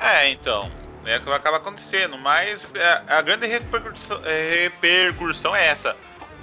É, 0.00 0.30
então. 0.30 0.70
É 1.04 1.16
o 1.16 1.22
que 1.22 1.30
acaba 1.30 1.56
acontecendo, 1.56 2.18
mas 2.18 2.70
é, 2.74 3.02
a 3.06 3.22
grande 3.22 3.46
repercussão, 3.46 4.20
é, 4.24 4.64
repercussão 4.64 5.56
é 5.56 5.66
essa. 5.66 5.96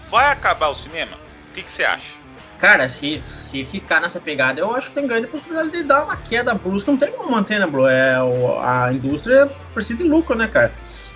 Vai 0.10 0.32
acabar 0.32 0.70
o 0.70 0.76
cinema? 0.76 1.18
O 1.52 1.54
que, 1.54 1.64
que 1.64 1.72
você 1.72 1.84
acha? 1.84 2.14
Cara, 2.60 2.88
se, 2.88 3.22
se 3.28 3.66
ficar 3.66 4.00
nessa 4.00 4.20
pegada, 4.20 4.60
eu 4.60 4.74
acho 4.74 4.90
que 4.90 4.96
tem 4.96 5.08
grande 5.08 5.28
possibilidade 5.28 5.72
de 5.72 5.84
dar 5.84 6.06
uma 6.06 6.16
queda 6.16 6.54
brusca. 6.54 6.92
Não 6.92 6.98
tem 6.98 7.12
como 7.12 7.32
manter, 7.32 7.60
né, 7.60 7.68
bro? 7.68 7.86
É, 7.88 8.16
a 8.62 8.92
indústria 8.94 9.52
precisa 9.74 10.02
de 10.02 10.10
lucro, 10.10 10.36
né, 10.36 10.48
cara? 10.48 10.72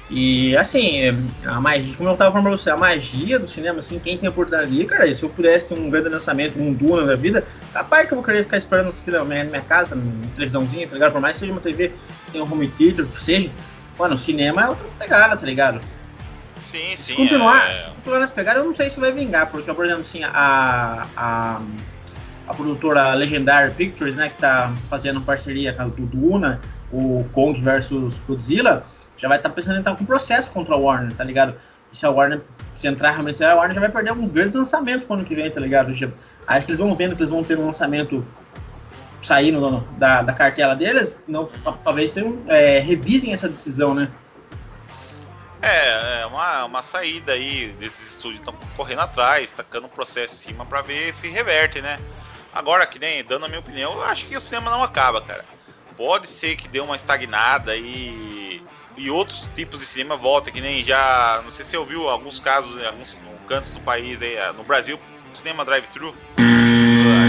E 0.10 0.58
assim, 0.58 1.02
a 1.46 1.62
magia, 1.62 1.96
como 1.96 2.10
eu 2.10 2.18
tava 2.18 2.32
falando 2.32 2.48
pra 2.48 2.58
você, 2.58 2.72
a 2.72 2.78
magia 2.78 3.38
do 3.38 3.48
cinema, 3.48 3.78
assim, 3.78 4.00
quem 4.00 4.18
tem 4.18 4.28
a 4.28 4.32
oportunidade, 4.32 4.86
cara, 4.86 5.14
se 5.14 5.22
eu 5.22 5.30
pudesse 5.30 5.70
ter 5.70 5.80
um 5.80 5.88
grande 5.88 6.10
lançamento, 6.10 6.60
um 6.60 6.74
Duna 6.74 7.06
da 7.06 7.16
vida, 7.16 7.46
capaz 7.72 8.08
que 8.08 8.14
eu 8.14 8.16
vou 8.16 8.26
querer 8.26 8.44
ficar 8.44 8.58
esperando 8.58 8.92
no 8.92 9.26
minha, 9.26 9.44
minha 9.44 9.62
casa, 9.62 9.96
na 9.96 10.04
televisãozinha, 10.34 10.88
tá 10.88 10.96
ligado? 10.96 11.12
Por 11.12 11.22
mais 11.22 11.36
que 11.36 11.42
seja 11.42 11.52
uma 11.52 11.62
TV, 11.62 11.94
tem 12.32 12.42
um 12.42 12.52
home 12.52 12.68
theater, 12.70 13.06
que 13.06 13.24
seja. 13.24 13.52
Mano, 14.00 14.16
o 14.16 14.18
cinema 14.18 14.64
é 14.64 14.70
outra 14.70 14.88
pegada, 14.98 15.38
tá 15.38 15.46
ligado? 15.46 15.80
Sim, 16.70 16.96
sim. 16.96 17.04
Se 17.04 17.16
continuar, 17.16 17.72
é... 17.72 17.76
se 17.76 17.90
continuar 17.90 18.20
nessa 18.20 18.34
pegada, 18.34 18.60
eu 18.60 18.66
não 18.66 18.74
sei 18.74 18.90
se 18.90 19.00
vai 19.00 19.12
vingar, 19.12 19.48
porque, 19.48 19.74
por 19.74 19.86
exemplo, 19.86 20.02
assim, 20.02 20.24
a, 20.24 21.06
a, 21.18 21.62
a 22.48 22.54
produtora 22.54 23.14
Legendary 23.14 23.72
Pictures, 23.74 24.16
né, 24.16 24.30
que 24.30 24.38
tá 24.38 24.72
fazendo 24.90 25.20
parceria 25.22 25.74
com 25.74 25.84
o 25.84 25.90
Duna, 25.90 26.60
o 26.92 27.26
Kong 27.34 27.60
versus 27.60 28.20
Godzilla, 28.28 28.86
já 29.18 29.28
vai 29.28 29.38
estar 29.38 29.50
tá 29.50 29.56
pensando 29.56 29.78
em 29.78 29.80
entrar 29.80 29.96
com 29.96 30.06
processo 30.06 30.52
contra 30.52 30.76
a 30.76 30.78
Warner, 30.78 31.14
tá 31.14 31.24
ligado? 31.24 31.56
E 31.92 31.98
se 31.98 32.06
a 32.06 32.10
Warner, 32.10 32.42
se 32.76 32.88
entrar 32.88 33.12
realmente, 33.12 33.44
a 33.44 33.56
Warner 33.56 33.74
já 33.74 33.82
vai 33.82 33.90
perder 33.90 34.12
alguns 34.12 34.32
grandes 34.32 34.54
lançamentos 34.54 35.04
pro 35.04 35.16
ano 35.16 35.26
que 35.26 35.36
vem, 35.36 35.50
tá 35.50 35.60
ligado? 35.60 35.92
Acho 35.92 36.08
que 36.66 36.72
eles 36.72 36.78
vão 36.78 36.96
vendo 36.96 37.16
que 37.16 37.22
eles 37.22 37.30
vão 37.30 37.44
ter 37.44 37.58
um 37.58 37.66
lançamento 37.66 38.26
saindo 39.22 39.86
da, 39.98 40.22
da 40.22 40.34
cartela 40.34 40.76
deles, 40.76 41.18
não, 41.28 41.50
talvez 41.84 42.14
tenham, 42.14 42.38
é, 42.48 42.80
revisem 42.80 43.34
essa 43.34 43.50
decisão, 43.50 43.94
né? 43.94 44.10
É, 45.62 46.22
é 46.22 46.26
uma, 46.26 46.66
uma 46.66 46.84
saída 46.84 47.34
aí 47.34 47.76
desses 47.80 48.14
estúdios 48.14 48.40
estão 48.40 48.56
correndo 48.78 49.02
atrás, 49.02 49.52
tacando 49.52 49.88
o 49.88 49.90
processo 49.90 50.36
em 50.36 50.50
cima 50.50 50.66
para 50.66 50.82
ver 50.82 51.14
se 51.14 51.28
reverte, 51.28 51.82
né? 51.82 52.00
Agora, 52.54 52.86
que 52.86 52.98
nem 52.98 53.24
dando 53.24 53.46
a 53.46 53.48
minha 53.48 53.60
opinião, 53.60 53.94
eu 53.94 54.04
acho 54.04 54.26
que 54.26 54.36
o 54.36 54.42
cinema 54.42 54.72
não 54.72 54.84
acaba, 54.84 55.22
cara. 55.22 55.46
Pode 55.98 56.28
ser 56.28 56.56
que 56.56 56.68
dê 56.68 56.80
uma 56.80 56.96
estagnada 56.96 57.76
e 57.76 58.64
e 59.00 59.10
outros 59.10 59.48
tipos 59.56 59.80
de 59.80 59.86
cinema 59.86 60.18
volta, 60.18 60.52
que 60.52 60.60
nem 60.60 60.84
já, 60.84 61.40
não 61.44 61.50
sei 61.50 61.64
se 61.64 61.72
você 61.72 61.78
ouviu 61.78 62.10
alguns 62.10 62.38
casos 62.38 62.82
em 62.82 62.86
alguns 62.86 63.16
cantos 63.48 63.72
do 63.72 63.80
país 63.80 64.22
aí, 64.22 64.36
no 64.56 64.64
Brasil, 64.64 65.00
cinema 65.34 65.64
drive-thru, 65.64 66.14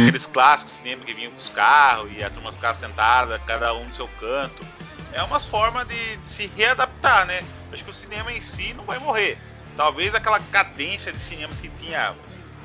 aqueles 0.03 0.27
clássicos 0.27 0.75
cinema 0.75 1.05
que 1.05 1.15
vinham 1.15 1.31
com 1.31 1.39
os 1.39 1.49
carros 1.49 2.11
e 2.17 2.25
a 2.25 2.29
turma 2.29 2.53
ficava 2.53 2.75
sentada, 2.77 3.39
cada 3.47 3.73
um 3.73 3.85
no 3.85 3.93
seu 3.93 4.09
canto. 4.19 4.67
É 5.13 5.23
umas 5.23 5.47
formas 5.47 5.87
de, 5.89 6.17
de 6.17 6.27
se 6.27 6.47
readaptar, 6.57 7.27
né? 7.27 7.43
Acho 7.73 7.85
que 7.85 7.91
o 7.91 7.95
cinema 7.95 8.33
em 8.33 8.41
si 8.41 8.75
não 8.75 8.85
vai 8.85 8.99
morrer. 8.99 9.39
Talvez 9.77 10.15
aquela 10.15 10.41
cadência 10.41 11.13
de 11.13 11.19
cinemas 11.19 11.61
que 11.61 11.69
tinha, 11.81 12.15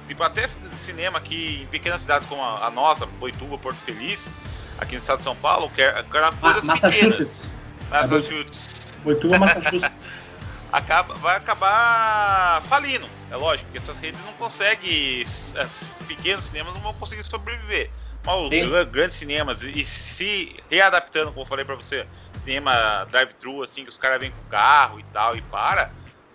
tipo 0.08 0.22
até 0.24 0.48
cinema 0.74 1.18
aqui 1.18 1.62
em 1.64 1.68
pequenas 1.68 2.02
cidades 2.02 2.28
como 2.28 2.44
a, 2.44 2.68
a 2.68 2.70
nossa, 2.70 3.06
Boituva, 3.06 3.58
Porto 3.58 3.78
Feliz, 3.78 4.30
aqui 4.78 4.94
no 4.94 5.00
estado 5.00 5.20
de 5.20 5.24
São 5.24 5.36
Paulo, 5.36 5.70
que 5.70 5.82
era, 5.82 6.04
que 6.04 6.18
era 6.18 6.32
coisas 6.34 6.64
Massachusetts. 6.64 7.50
pequenas. 7.90 8.10
Massachusetts. 8.10 8.68
Boituva, 9.04 9.38
Massachusetts. 9.38 10.12
Acaba, 10.72 11.14
vai 11.16 11.38
acabar 11.38 12.62
falindo, 12.64 13.08
é 13.32 13.36
lógico, 13.38 13.66
porque 13.68 13.78
essas 13.78 13.98
redes 13.98 14.20
não 14.26 14.34
conseguem, 14.34 15.22
esses 15.22 15.54
pequenos 16.06 16.44
cinemas 16.44 16.74
não 16.74 16.82
vão 16.82 16.94
conseguir 16.96 17.24
sobreviver. 17.24 17.90
Mas 18.26 18.36
os 18.52 18.92
grandes 18.92 19.16
cinemas, 19.16 19.64
e 19.64 19.86
se 19.86 20.56
readaptando, 20.70 21.28
como 21.28 21.44
eu 21.44 21.46
falei 21.46 21.64
pra 21.64 21.76
você, 21.76 22.06
cinema 22.46 23.06
drive-thru, 23.10 23.64
assim, 23.64 23.84
que 23.84 23.90
os 23.90 23.98
caras 23.98 24.20
vêm 24.20 24.30
com 24.30 24.50
carro 24.50 25.00
e 25.00 25.04
tal, 25.12 25.36
e 25.36 25.42
para, 25.42 25.90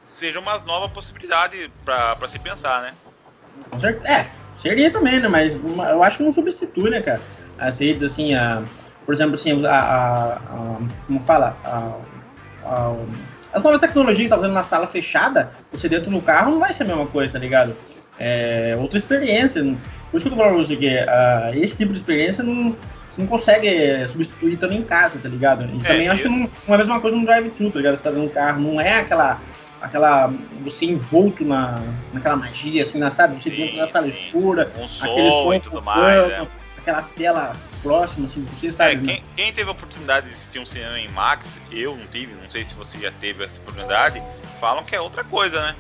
seja 0.07 0.41
uma 0.41 0.59
nova 0.59 0.89
possibilidade 0.89 1.71
pra 1.85 2.29
se 2.29 2.39
pensar, 2.39 2.83
né? 2.83 2.95
É, 4.05 4.27
seria 4.57 4.91
também, 4.91 5.21
né? 5.21 5.29
Mas 5.29 5.61
eu 5.65 6.03
acho 6.03 6.19
que 6.19 6.25
não 6.25 6.33
substitui, 6.33 6.91
né, 6.91 7.01
cara? 7.01 7.21
As 7.59 7.79
redes, 7.79 8.03
assim, 8.03 8.35
a, 8.35 8.63
por 9.07 9.15
exemplo, 9.15 9.35
assim, 9.35 9.65
a, 9.65 9.71
a, 9.71 10.33
a 10.35 10.79
como 11.07 11.23
fala, 11.23 11.57
a, 11.65 12.95
as 13.53 13.63
novas 13.63 13.81
tecnologias 13.81 14.29
tá 14.29 14.37
na 14.37 14.65
sala 14.65 14.87
fechada, 14.87 15.53
você 15.73 15.89
dentro 15.89 16.11
do 16.11 16.21
carro 16.21 16.53
não 16.53 16.61
vai 16.61 16.73
ser 16.73 16.83
a 16.83 16.87
mesma 16.87 17.07
coisa, 17.07 17.35
tá 17.35 17.39
ligado? 17.39 17.77
É 18.19 18.77
outra 18.79 18.99
experiência. 18.99 19.63
Por 20.11 20.17
isso 20.17 20.27
que 20.27 20.33
eu 20.33 20.37
tô 20.37 20.43
falando 20.43 20.57
pra 20.57 20.65
você 20.67 20.77
que 20.77 20.89
uh, 20.89 21.55
esse 21.55 21.77
tipo 21.77 21.93
de 21.93 21.99
experiência 21.99 22.45
não, 22.45 22.77
você 23.11 23.21
não 23.21 23.29
consegue 23.29 24.07
substituir 24.09 24.57
também 24.57 24.79
em 24.79 24.85
casa, 24.85 25.19
tá 25.19 25.29
ligado? 25.29 25.65
E 25.65 25.85
é, 25.85 25.89
também 25.89 26.09
acho 26.09 26.23
que 26.23 26.29
não, 26.29 26.39
não, 26.39 26.49
é 26.69 26.75
a 26.75 26.79
mesma 26.79 27.01
coisa 27.01 27.17
no 27.17 27.25
drive-thru, 27.25 27.71
tá 27.71 27.79
ligado? 27.79 27.97
Você 27.97 28.03
tá 28.03 28.11
dentro 28.11 28.29
do 28.29 28.33
carro, 28.33 28.61
não 28.61 28.81
é 28.81 29.01
aquela 29.01 29.41
aquela 29.81 30.31
você 30.63 30.85
envolto 30.85 31.45
na, 31.45 31.83
naquela 32.13 32.37
magia, 32.37 32.83
assim, 32.83 32.99
na, 32.99 33.11
sabe? 33.11 33.41
Você 33.41 33.51
dentro 33.51 33.79
da 33.79 33.87
sala 33.87 34.07
escura, 34.07 34.71
um 34.77 34.85
aquele 34.85 35.31
som 35.31 35.55
e 35.55 35.61
tudo 35.61 35.83
mais, 35.83 36.29
né? 36.29 36.47
aquela 36.79 37.03
tela 37.03 37.57
próxima, 37.83 38.27
assim, 38.27 38.45
você 38.45 38.69
é, 38.69 38.73
sabe. 38.73 39.11
É, 39.11 39.15
quem, 39.15 39.25
quem, 39.37 39.53
teve 39.53 39.69
a 39.69 39.73
oportunidade 39.73 40.29
de 40.29 40.35
assistir 40.35 40.59
um 40.59 40.67
cinema 40.67 40.99
em 40.99 41.09
Max, 41.09 41.51
eu 41.71 41.97
não 41.97 42.07
tive, 42.07 42.35
não 42.35 42.49
sei 42.49 42.65
se 42.65 42.75
você 42.75 42.99
já 42.99 43.11
teve 43.21 43.45
essa 43.45 43.59
oportunidade, 43.61 44.23
falam 44.61 44.85
que 44.85 44.95
é 44.95 45.01
outra 45.01 45.25
coisa, 45.25 45.61
né? 45.61 45.77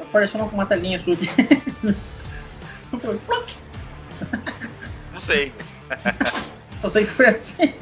Apareceu 0.00 0.40
uma, 0.40 0.50
uma 0.50 0.66
telinha 0.66 0.98
sua 0.98 1.14
aqui. 1.14 1.28
não 5.12 5.20
sei. 5.20 5.52
Só 6.80 6.88
sei 6.88 7.04
que 7.04 7.10
foi 7.10 7.26
assim. 7.26 7.74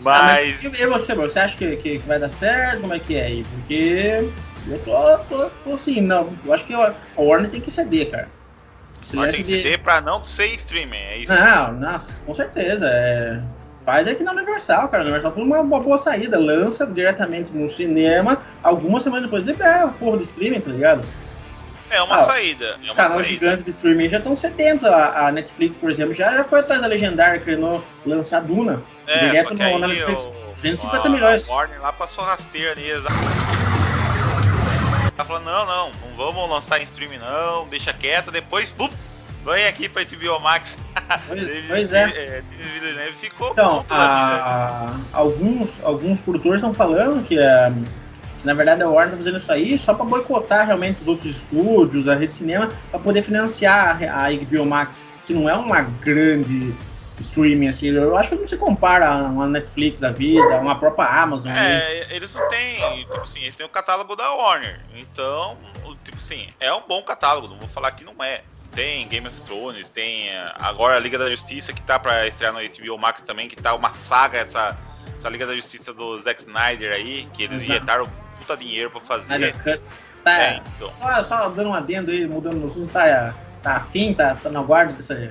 Mas. 0.00 0.56
Ah, 0.64 0.68
mas 0.70 0.80
e 0.80 0.86
você, 0.86 1.14
bro? 1.14 1.28
Você 1.28 1.38
acha 1.38 1.56
que, 1.56 1.76
que, 1.76 1.98
que, 1.98 2.06
vai 2.06 2.18
dar 2.18 2.28
certo? 2.28 2.80
Como 2.80 2.94
é 2.94 2.98
que 2.98 3.16
é 3.16 3.24
aí? 3.24 3.44
Porque 3.44 4.30
eu 4.68 4.78
tô, 4.84 5.18
tô, 5.24 5.50
tô 5.64 5.74
assim, 5.74 6.00
não. 6.00 6.32
Eu 6.44 6.52
acho 6.52 6.64
que 6.64 6.74
a 6.74 6.94
Warner 7.16 7.50
tem 7.50 7.60
que 7.60 7.70
ceder, 7.70 8.10
cara. 8.10 8.28
Se 9.00 9.16
tem 9.16 9.32
que 9.32 9.42
de... 9.42 9.62
ser 9.62 9.78
pra 9.78 10.00
não 10.00 10.24
ser 10.24 10.54
streaming, 10.54 10.96
é 10.96 11.18
isso? 11.18 11.32
Não, 11.32 11.72
nossa, 11.72 12.20
com 12.24 12.34
certeza. 12.34 12.88
É... 12.88 13.40
Faz 13.84 14.06
aqui 14.06 14.22
na 14.22 14.32
Universal, 14.32 14.88
cara. 14.88 15.02
A 15.02 15.04
Universal 15.04 15.32
foi 15.32 15.42
uma, 15.42 15.60
uma, 15.60 15.80
boa 15.80 15.96
saída. 15.96 16.38
Lança 16.38 16.86
diretamente 16.86 17.52
no 17.52 17.68
cinema, 17.68 18.42
algumas 18.62 19.02
semanas 19.02 19.24
depois 19.24 19.44
libera 19.44 19.84
a 19.84 19.88
porra 19.88 20.18
do 20.18 20.24
streaming, 20.24 20.60
tá 20.60 20.70
ligado? 20.70 21.04
É 21.90 22.02
uma 22.02 22.16
ah, 22.16 22.24
saída. 22.24 22.78
Os 22.82 22.90
é 22.90 22.94
canais 22.94 23.26
gigantes 23.26 23.64
de 23.64 23.70
streaming 23.70 24.08
já 24.08 24.18
estão 24.18 24.36
sedentos. 24.36 24.84
A, 24.84 25.28
a, 25.28 25.32
Netflix, 25.32 25.76
por 25.76 25.90
exemplo, 25.90 26.12
já, 26.12 26.32
já 26.34 26.44
foi 26.44 26.60
atrás 26.60 26.80
da 26.80 26.86
Legendária, 26.86 27.40
querendo 27.40 27.82
lançar 28.04 28.40
Duna. 28.40 28.82
É, 29.06 29.26
direto 29.26 29.54
no, 29.54 29.78
na 29.78 29.88
Netflix. 29.88 30.24
O, 30.24 30.48
250 30.52 31.06
a, 31.06 31.10
milhões. 31.10 31.48
A 31.48 31.52
Warner 31.52 31.80
lá 31.80 31.92
passou 31.92 32.24
rasteira 32.24 32.74
neles. 32.74 33.04
Tá 35.16 35.24
falando, 35.24 35.46
não, 35.46 35.66
não, 35.66 35.90
não 35.90 36.16
vamos 36.16 36.48
lançar 36.48 36.80
em 36.80 36.84
streaming 36.84 37.18
não, 37.18 37.66
deixa 37.66 37.92
quieto, 37.92 38.30
depois, 38.30 38.70
bum, 38.70 38.88
vem 39.44 39.66
aqui 39.66 39.88
pra 39.88 40.04
HBO 40.04 40.40
Max. 40.40 40.76
Pois, 41.26 41.48
pois 41.68 41.92
é. 41.92 42.02
é 42.04 43.12
ficou 43.18 43.52
então, 43.52 43.84
a, 43.88 44.94
alguns, 45.12 45.70
alguns 45.82 46.20
produtores 46.20 46.56
estão 46.56 46.74
falando 46.74 47.24
que, 47.24 47.38
é, 47.38 47.72
que, 48.38 48.46
na 48.46 48.54
verdade 48.54 48.82
a 48.82 48.88
Warner 48.88 49.12
tá 49.12 49.16
fazendo 49.16 49.38
isso 49.38 49.52
aí 49.52 49.78
só 49.78 49.94
para 49.94 50.04
boicotar 50.04 50.66
realmente 50.66 51.00
os 51.00 51.08
outros 51.08 51.36
estúdios, 51.36 52.08
a 52.08 52.14
rede 52.14 52.28
de 52.28 52.32
cinema, 52.34 52.68
para 52.90 53.00
poder 53.00 53.22
financiar 53.22 54.02
a, 54.02 54.26
a 54.26 54.32
HBO 54.32 54.64
Max, 54.64 55.06
que 55.26 55.34
não 55.34 55.48
é 55.48 55.54
uma 55.54 55.82
grande 55.82 56.74
streaming, 57.20 57.68
assim, 57.68 57.88
eu 57.88 58.16
acho 58.16 58.30
que 58.30 58.34
não 58.36 58.46
se 58.46 58.56
compara 58.56 59.08
a 59.08 59.22
uma 59.24 59.46
Netflix 59.46 60.00
da 60.00 60.10
vida, 60.10 60.60
uma 60.60 60.78
própria 60.78 61.06
Amazon. 61.06 61.50
É, 61.50 61.54
né? 61.54 62.06
eles 62.10 62.34
não 62.34 62.48
têm, 62.48 62.98
tipo 62.98 63.20
assim, 63.20 63.40
eles 63.40 63.56
têm 63.56 63.66
o 63.66 63.68
catálogo 63.68 64.14
da 64.14 64.32
Warner, 64.32 64.80
então, 64.94 65.56
tipo 66.04 66.18
assim, 66.18 66.48
é 66.60 66.72
um 66.72 66.82
bom 66.86 67.02
catálogo, 67.02 67.48
não 67.48 67.58
vou 67.58 67.68
falar 67.68 67.92
que 67.92 68.04
não 68.04 68.14
é. 68.22 68.42
Tem 68.72 69.08
Game 69.08 69.26
of 69.26 69.40
Thrones, 69.40 69.88
tem 69.88 70.28
eh, 70.28 70.52
agora 70.60 70.96
a 70.96 71.00
Liga 71.00 71.18
da 71.18 71.28
Justiça 71.30 71.72
que 71.72 71.82
tá 71.82 71.98
pra 71.98 72.28
estrear 72.28 72.52
no 72.52 72.60
HBO 72.60 72.98
Max 72.98 73.22
também, 73.22 73.48
que 73.48 73.56
tá 73.56 73.74
uma 73.74 73.92
saga 73.94 74.38
essa, 74.38 74.76
essa 75.16 75.28
Liga 75.28 75.46
da 75.46 75.56
Justiça 75.56 75.92
do 75.92 76.20
Zack 76.20 76.42
Snyder 76.42 76.92
aí, 76.92 77.26
que 77.32 77.44
eles 77.44 77.62
Exato. 77.62 77.72
injetaram 77.72 78.27
puta 78.48 78.56
dinheiro 78.56 78.90
pra 78.90 79.00
fazer. 79.00 79.24
Snyder 79.24 79.62
Cut. 79.62 79.82
Tá, 80.24 80.38
é, 80.38 80.62
então. 80.76 80.92
só, 80.98 81.22
só 81.22 81.48
dando 81.50 81.68
um 81.68 81.74
adendo 81.74 82.10
aí, 82.10 82.26
mudando 82.26 82.56
no 82.56 82.66
assunto, 82.66 82.90
tá, 82.90 83.34
tá 83.62 83.76
afim, 83.76 84.14
tá, 84.14 84.34
tá 84.34 84.48
na 84.50 84.62
guarda 84.62 84.94
dessa 84.94 85.30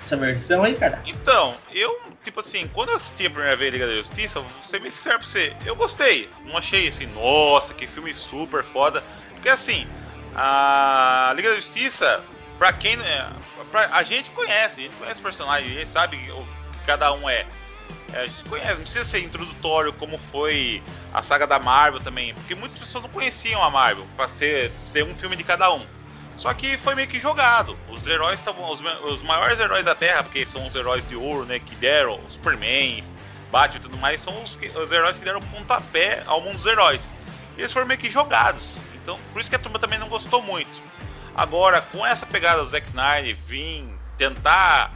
essa 0.00 0.16
versão 0.16 0.64
aí, 0.64 0.74
cara? 0.74 1.00
Então, 1.06 1.54
eu, 1.72 2.00
tipo 2.24 2.40
assim, 2.40 2.68
quando 2.72 2.88
eu 2.88 2.96
assisti 2.96 3.26
a 3.26 3.30
primeira 3.30 3.56
vez 3.56 3.72
Liga 3.72 3.86
da 3.86 3.94
Justiça, 3.94 4.40
vou 4.40 4.50
ser 4.64 4.80
bem 4.80 4.90
sincero 4.90 5.18
pra 5.18 5.28
você, 5.28 5.52
eu 5.64 5.76
gostei. 5.76 6.28
Não 6.44 6.56
achei 6.56 6.88
assim, 6.88 7.06
nossa, 7.14 7.72
que 7.72 7.86
filme 7.86 8.12
super 8.14 8.64
foda. 8.64 9.02
Porque 9.34 9.48
assim, 9.48 9.86
a 10.34 11.32
Liga 11.36 11.50
da 11.50 11.56
Justiça, 11.56 12.20
pra 12.58 12.72
quem. 12.72 12.94
É, 12.94 13.28
pra, 13.70 13.90
a 13.92 14.02
gente 14.02 14.30
conhece, 14.30 14.80
a 14.80 14.84
gente 14.84 14.96
conhece 14.96 15.20
o 15.20 15.22
personagem, 15.22 15.70
a 15.70 15.80
gente 15.80 15.90
sabe 15.90 16.16
o 16.32 16.42
que 16.72 16.86
cada 16.86 17.12
um 17.12 17.28
é. 17.30 17.46
É, 18.12 18.22
a 18.22 18.26
gente 18.26 18.44
conhece, 18.44 18.74
não 18.74 18.82
precisa 18.82 19.04
ser 19.04 19.20
introdutório 19.20 19.92
como 19.92 20.18
foi 20.32 20.82
a 21.12 21.22
saga 21.22 21.46
da 21.46 21.58
Marvel 21.58 22.00
também, 22.00 22.34
porque 22.34 22.54
muitas 22.54 22.78
pessoas 22.78 23.04
não 23.04 23.10
conheciam 23.10 23.62
a 23.62 23.70
Marvel, 23.70 24.06
pra 24.16 24.28
ser, 24.28 24.72
ser 24.82 25.04
um 25.04 25.14
filme 25.14 25.36
de 25.36 25.44
cada 25.44 25.72
um. 25.72 25.84
Só 26.36 26.52
que 26.54 26.78
foi 26.78 26.94
meio 26.94 27.08
que 27.08 27.20
jogado. 27.20 27.76
Os 27.88 28.04
heróis 28.06 28.38
estavam. 28.38 28.68
Os, 28.70 28.80
os, 28.80 29.22
maiores 29.22 29.60
heróis 29.60 29.84
da 29.84 29.94
Terra, 29.94 30.22
porque 30.22 30.44
são 30.46 30.66
os 30.66 30.74
heróis 30.74 31.06
de 31.08 31.14
ouro, 31.14 31.44
né? 31.44 31.58
Que 31.58 31.74
deram, 31.76 32.18
Superman, 32.28 33.04
Batman 33.50 33.78
e 33.78 33.82
tudo 33.82 33.98
mais, 33.98 34.22
são 34.22 34.42
os, 34.42 34.56
os 34.56 34.90
heróis 34.90 35.18
que 35.18 35.24
deram 35.24 35.40
pontapé 35.40 36.22
ao 36.26 36.40
mundo 36.40 36.56
dos 36.56 36.66
heróis. 36.66 37.02
Eles 37.56 37.70
foram 37.70 37.86
meio 37.86 38.00
que 38.00 38.10
jogados. 38.10 38.78
Então, 38.94 39.18
por 39.32 39.40
isso 39.40 39.50
que 39.50 39.56
a 39.56 39.58
turma 39.58 39.78
também 39.78 39.98
não 39.98 40.08
gostou 40.08 40.42
muito. 40.42 40.80
Agora, 41.34 41.80
com 41.80 42.04
essa 42.04 42.26
pegada 42.26 42.62
do 42.62 42.68
Zack 42.68 42.88
Snyder 42.88 43.36
vir 43.46 43.84
tentar 44.16 44.92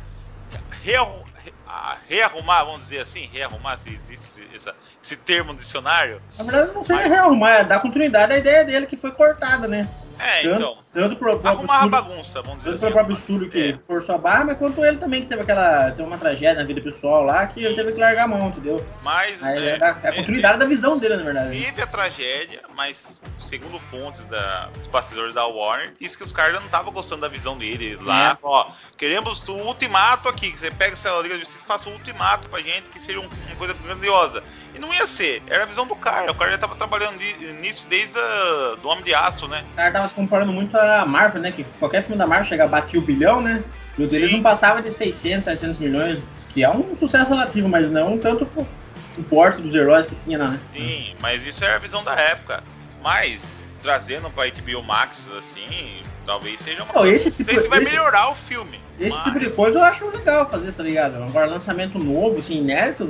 rearrumar, 2.08 2.64
vamos 2.64 2.82
dizer 2.82 3.00
assim, 3.00 3.28
rearrumar, 3.32 3.78
se 3.78 3.92
existe 3.92 4.25
esse, 4.54 4.70
esse 5.02 5.16
termo 5.16 5.52
no 5.52 5.58
dicionário. 5.58 6.20
Na 6.38 6.44
verdade, 6.44 6.72
não 6.72 6.84
seja 6.84 7.00
mas... 7.00 7.10
rearrumar, 7.10 7.50
é 7.50 7.64
dar 7.64 7.80
continuidade 7.80 8.32
à 8.32 8.38
ideia 8.38 8.64
dele 8.64 8.86
que 8.86 8.96
foi 8.96 9.10
cortada, 9.12 9.66
né? 9.66 9.88
É, 10.18 10.42
tanto, 10.42 10.56
então. 10.56 10.78
Tanto 10.94 11.16
pro 11.16 11.38
próprio 11.38 11.50
arrumar 11.50 11.74
estúdio, 11.74 11.98
a 11.98 12.02
bagunça, 12.02 12.42
vamos 12.42 12.64
dizer 12.64 12.70
tanto 12.70 12.84
assim. 12.84 12.86
o 12.86 12.94
próprio 12.94 13.14
estúdio 13.14 13.50
que 13.50 13.70
é. 13.72 13.78
forçou 13.78 14.14
a 14.14 14.18
barra, 14.18 14.44
mas 14.44 14.58
quanto 14.58 14.84
ele 14.84 14.96
também 14.96 15.20
que 15.20 15.28
teve 15.28 15.42
aquela. 15.42 15.90
Teve 15.90 16.08
uma 16.08 16.16
tragédia 16.16 16.54
na 16.54 16.64
vida 16.64 16.80
pessoal 16.80 17.22
lá 17.22 17.46
que 17.46 17.62
ele 17.62 17.74
teve 17.74 17.92
que 17.92 18.00
largar 18.00 18.24
a 18.24 18.28
mão, 18.28 18.48
entendeu? 18.48 18.84
Mas. 19.02 19.42
Aí 19.42 19.68
é, 19.68 19.76
é, 19.76 19.84
a, 19.84 19.96
é 20.02 20.08
a 20.08 20.14
continuidade 20.14 20.58
da 20.58 20.64
visão 20.64 20.96
dele, 20.98 21.16
na 21.16 21.22
verdade. 21.22 21.60
Teve 21.60 21.82
a 21.82 21.86
tragédia, 21.86 22.62
mas 22.74 23.20
segundo 23.46 23.78
fontes 23.90 24.24
da, 24.24 24.68
dos 24.74 24.86
bastidores 24.86 25.34
da 25.34 25.46
Warner, 25.46 25.92
disse 26.00 26.16
que 26.16 26.24
os 26.24 26.32
caras 26.32 26.54
não 26.54 26.64
estavam 26.66 26.92
gostando 26.92 27.22
da 27.22 27.28
visão 27.28 27.56
dele 27.56 27.96
lá. 28.02 28.32
É. 28.32 28.38
Ó, 28.42 28.70
queremos 28.96 29.46
o 29.48 29.52
ultimato 29.52 30.28
aqui, 30.28 30.52
que 30.52 30.58
você 30.58 30.70
pega 30.70 30.94
essa 30.94 31.10
Liga 31.20 31.34
de 31.34 31.40
Justiça 31.40 31.64
e 31.64 31.66
faça 31.66 31.88
um 31.88 31.92
ultimato 31.92 32.48
pra 32.48 32.60
gente, 32.60 32.88
que 32.90 33.00
seria 33.00 33.20
um, 33.20 33.28
uma 33.46 33.56
coisa 33.56 33.74
grandiosa. 33.74 34.42
E 34.74 34.78
não 34.78 34.92
ia 34.92 35.06
ser, 35.06 35.42
era 35.46 35.62
a 35.62 35.66
visão 35.66 35.86
do 35.86 35.96
cara. 35.96 36.30
O 36.30 36.34
cara 36.34 36.50
já 36.50 36.58
tava 36.58 36.74
trabalhando 36.74 37.18
nisso 37.60 37.86
desde 37.88 38.18
a, 38.18 38.76
do 38.80 38.88
Homem 38.88 39.04
de 39.04 39.14
Aço, 39.14 39.48
né? 39.48 39.64
O 39.72 39.76
cara 39.76 39.92
tava 39.92 40.08
se 40.08 40.14
comparando 40.14 40.52
muito 40.52 40.76
a 40.76 41.06
Marvel, 41.06 41.40
né? 41.40 41.52
Que 41.52 41.64
qualquer 41.78 42.02
filme 42.02 42.18
da 42.18 42.26
Marvel 42.26 42.46
chega 42.46 42.64
a 42.64 42.68
bater 42.68 42.98
o 42.98 43.00
bilhão, 43.00 43.40
né? 43.40 43.64
E 43.96 44.04
o 44.04 44.08
deles 44.08 44.30
não 44.30 44.42
passava 44.42 44.82
de 44.82 44.92
600, 44.92 45.44
700 45.44 45.78
milhões, 45.78 46.22
que 46.50 46.62
é 46.62 46.70
um 46.70 46.94
sucesso 46.94 47.30
relativo, 47.30 47.68
mas 47.68 47.90
não 47.90 48.18
tanto 48.18 48.44
pro, 48.44 48.66
pro 49.14 49.24
porte 49.24 49.62
dos 49.62 49.74
heróis 49.74 50.06
que 50.06 50.14
tinha 50.16 50.38
lá, 50.38 50.48
né? 50.48 50.60
Sim, 50.74 51.14
mas 51.20 51.46
isso 51.46 51.64
era 51.64 51.76
a 51.76 51.78
visão 51.78 52.04
da 52.04 52.14
época. 52.14 52.62
Mas, 53.06 53.40
trazendo 53.84 54.28
pra 54.32 54.48
HBO 54.50 54.82
Max, 54.82 55.30
assim, 55.38 56.02
talvez 56.26 56.58
seja 56.58 56.82
uma 56.82 57.02
oh, 57.02 57.06
esse 57.06 57.30
tipo, 57.30 57.54
vai 57.68 57.80
esse, 57.80 57.92
melhorar 57.92 58.32
o 58.32 58.34
filme. 58.34 58.80
Esse 58.98 59.16
mas... 59.16 59.26
tipo 59.26 59.38
de 59.38 59.50
coisa 59.50 59.78
eu 59.78 59.84
acho 59.84 60.10
legal 60.10 60.50
fazer, 60.50 60.72
tá 60.72 60.82
ligado? 60.82 61.22
Agora, 61.22 61.46
lançamento 61.46 62.00
novo, 62.00 62.40
assim, 62.40 62.58
inédito, 62.58 63.08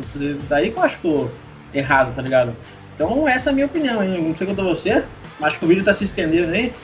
daí 0.50 0.70
que 0.70 0.76
eu 0.76 0.82
acho 0.82 0.98
que 1.00 1.30
errado, 1.72 2.14
tá 2.14 2.20
ligado? 2.20 2.54
Então, 2.94 3.26
essa 3.26 3.48
é 3.48 3.50
a 3.52 3.54
minha 3.54 3.64
opinião, 3.64 4.04
hein? 4.04 4.20
Não 4.20 4.36
sei 4.36 4.46
quanto 4.46 4.60
a 4.60 4.64
você, 4.64 5.02
acho 5.42 5.58
que 5.58 5.64
o 5.64 5.68
vídeo 5.68 5.82
tá 5.82 5.94
se 5.94 6.04
estendendo 6.04 6.52
aí, 6.52 6.74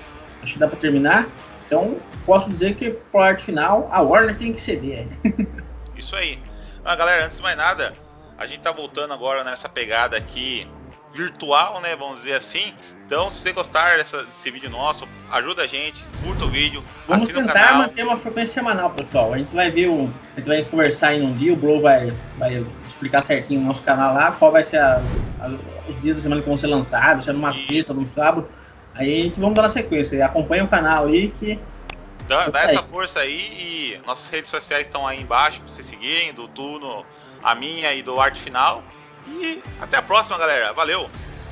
acho 0.42 0.54
que 0.54 0.58
dá 0.58 0.66
pra 0.66 0.78
terminar. 0.78 1.28
Então, 1.66 1.98
posso 2.24 2.48
dizer 2.48 2.76
que 2.76 2.92
pro 2.92 3.20
arte 3.20 3.44
final, 3.44 3.90
a 3.92 4.00
Warner 4.00 4.38
tem 4.38 4.54
que 4.54 4.60
ceder. 4.60 5.06
Isso 5.94 6.16
aí. 6.16 6.38
Ah, 6.82 6.96
galera, 6.96 7.26
antes 7.26 7.36
de 7.36 7.42
mais 7.42 7.58
nada, 7.58 7.92
a 8.38 8.46
gente 8.46 8.60
tá 8.60 8.72
voltando 8.72 9.12
agora 9.12 9.44
nessa 9.44 9.68
pegada 9.68 10.16
aqui 10.16 10.66
virtual, 11.14 11.80
né? 11.80 11.94
Vamos 11.96 12.22
dizer 12.22 12.34
assim. 12.34 12.74
Então, 13.06 13.30
se 13.30 13.42
você 13.42 13.52
gostar 13.52 13.98
dessa, 13.98 14.22
desse 14.24 14.50
vídeo 14.50 14.70
nosso, 14.70 15.06
ajuda 15.30 15.64
a 15.64 15.66
gente, 15.66 16.02
curta 16.24 16.44
o 16.44 16.48
vídeo. 16.48 16.82
Vamos 17.06 17.28
tentar 17.28 17.74
manter 17.74 18.04
uma 18.04 18.16
frequência 18.16 18.54
semanal, 18.54 18.88
pessoal. 18.90 19.34
A 19.34 19.38
gente 19.38 19.54
vai 19.54 19.70
ver 19.70 19.88
o. 19.88 20.10
A 20.34 20.40
gente 20.40 20.46
vai 20.46 20.64
conversar 20.64 21.08
aí 21.08 21.20
num 21.20 21.32
dia, 21.32 21.52
o 21.52 21.56
Bro 21.56 21.82
vai, 21.82 22.10
vai 22.38 22.64
explicar 22.86 23.22
certinho 23.22 23.60
no 23.60 23.66
nosso 23.66 23.82
canal 23.82 24.14
lá, 24.14 24.32
qual 24.32 24.50
vai 24.50 24.64
ser 24.64 24.78
as, 24.78 25.26
as, 25.40 25.52
os 25.88 26.00
dias 26.00 26.16
da 26.16 26.22
semana 26.22 26.40
que 26.40 26.48
vão 26.48 26.56
ser 26.56 26.68
lançados, 26.68 27.24
se 27.24 27.30
é 27.30 27.34
numa 27.34 27.52
sexta, 27.52 27.92
num 27.92 28.06
sábado. 28.06 28.48
Aí 28.94 29.20
a 29.20 29.24
gente 29.24 29.38
vamos 29.38 29.56
dar 29.56 29.62
na 29.62 29.68
sequência. 29.68 30.24
Acompanha 30.24 30.64
o 30.64 30.68
canal 30.68 31.06
aí 31.06 31.28
que. 31.28 31.58
Dá, 32.28 32.48
dá 32.48 32.62
essa 32.62 32.82
força 32.84 33.20
aí 33.20 33.98
e 33.98 34.00
nossas 34.06 34.30
redes 34.30 34.50
sociais 34.50 34.86
estão 34.86 35.06
aí 35.06 35.20
embaixo 35.20 35.58
pra 35.58 35.68
vocês 35.68 35.86
seguirem, 35.86 36.32
do 36.32 36.48
Tuno, 36.48 37.04
a 37.42 37.54
minha 37.54 37.92
e 37.92 38.02
do 38.02 38.18
Arte 38.18 38.40
Final. 38.40 38.82
E 39.26 39.62
até 39.80 39.96
a 39.96 40.02
próxima, 40.02 40.38
galera. 40.38 40.72
Valeu! 40.72 41.08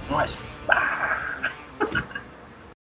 Nós. 0.09 0.39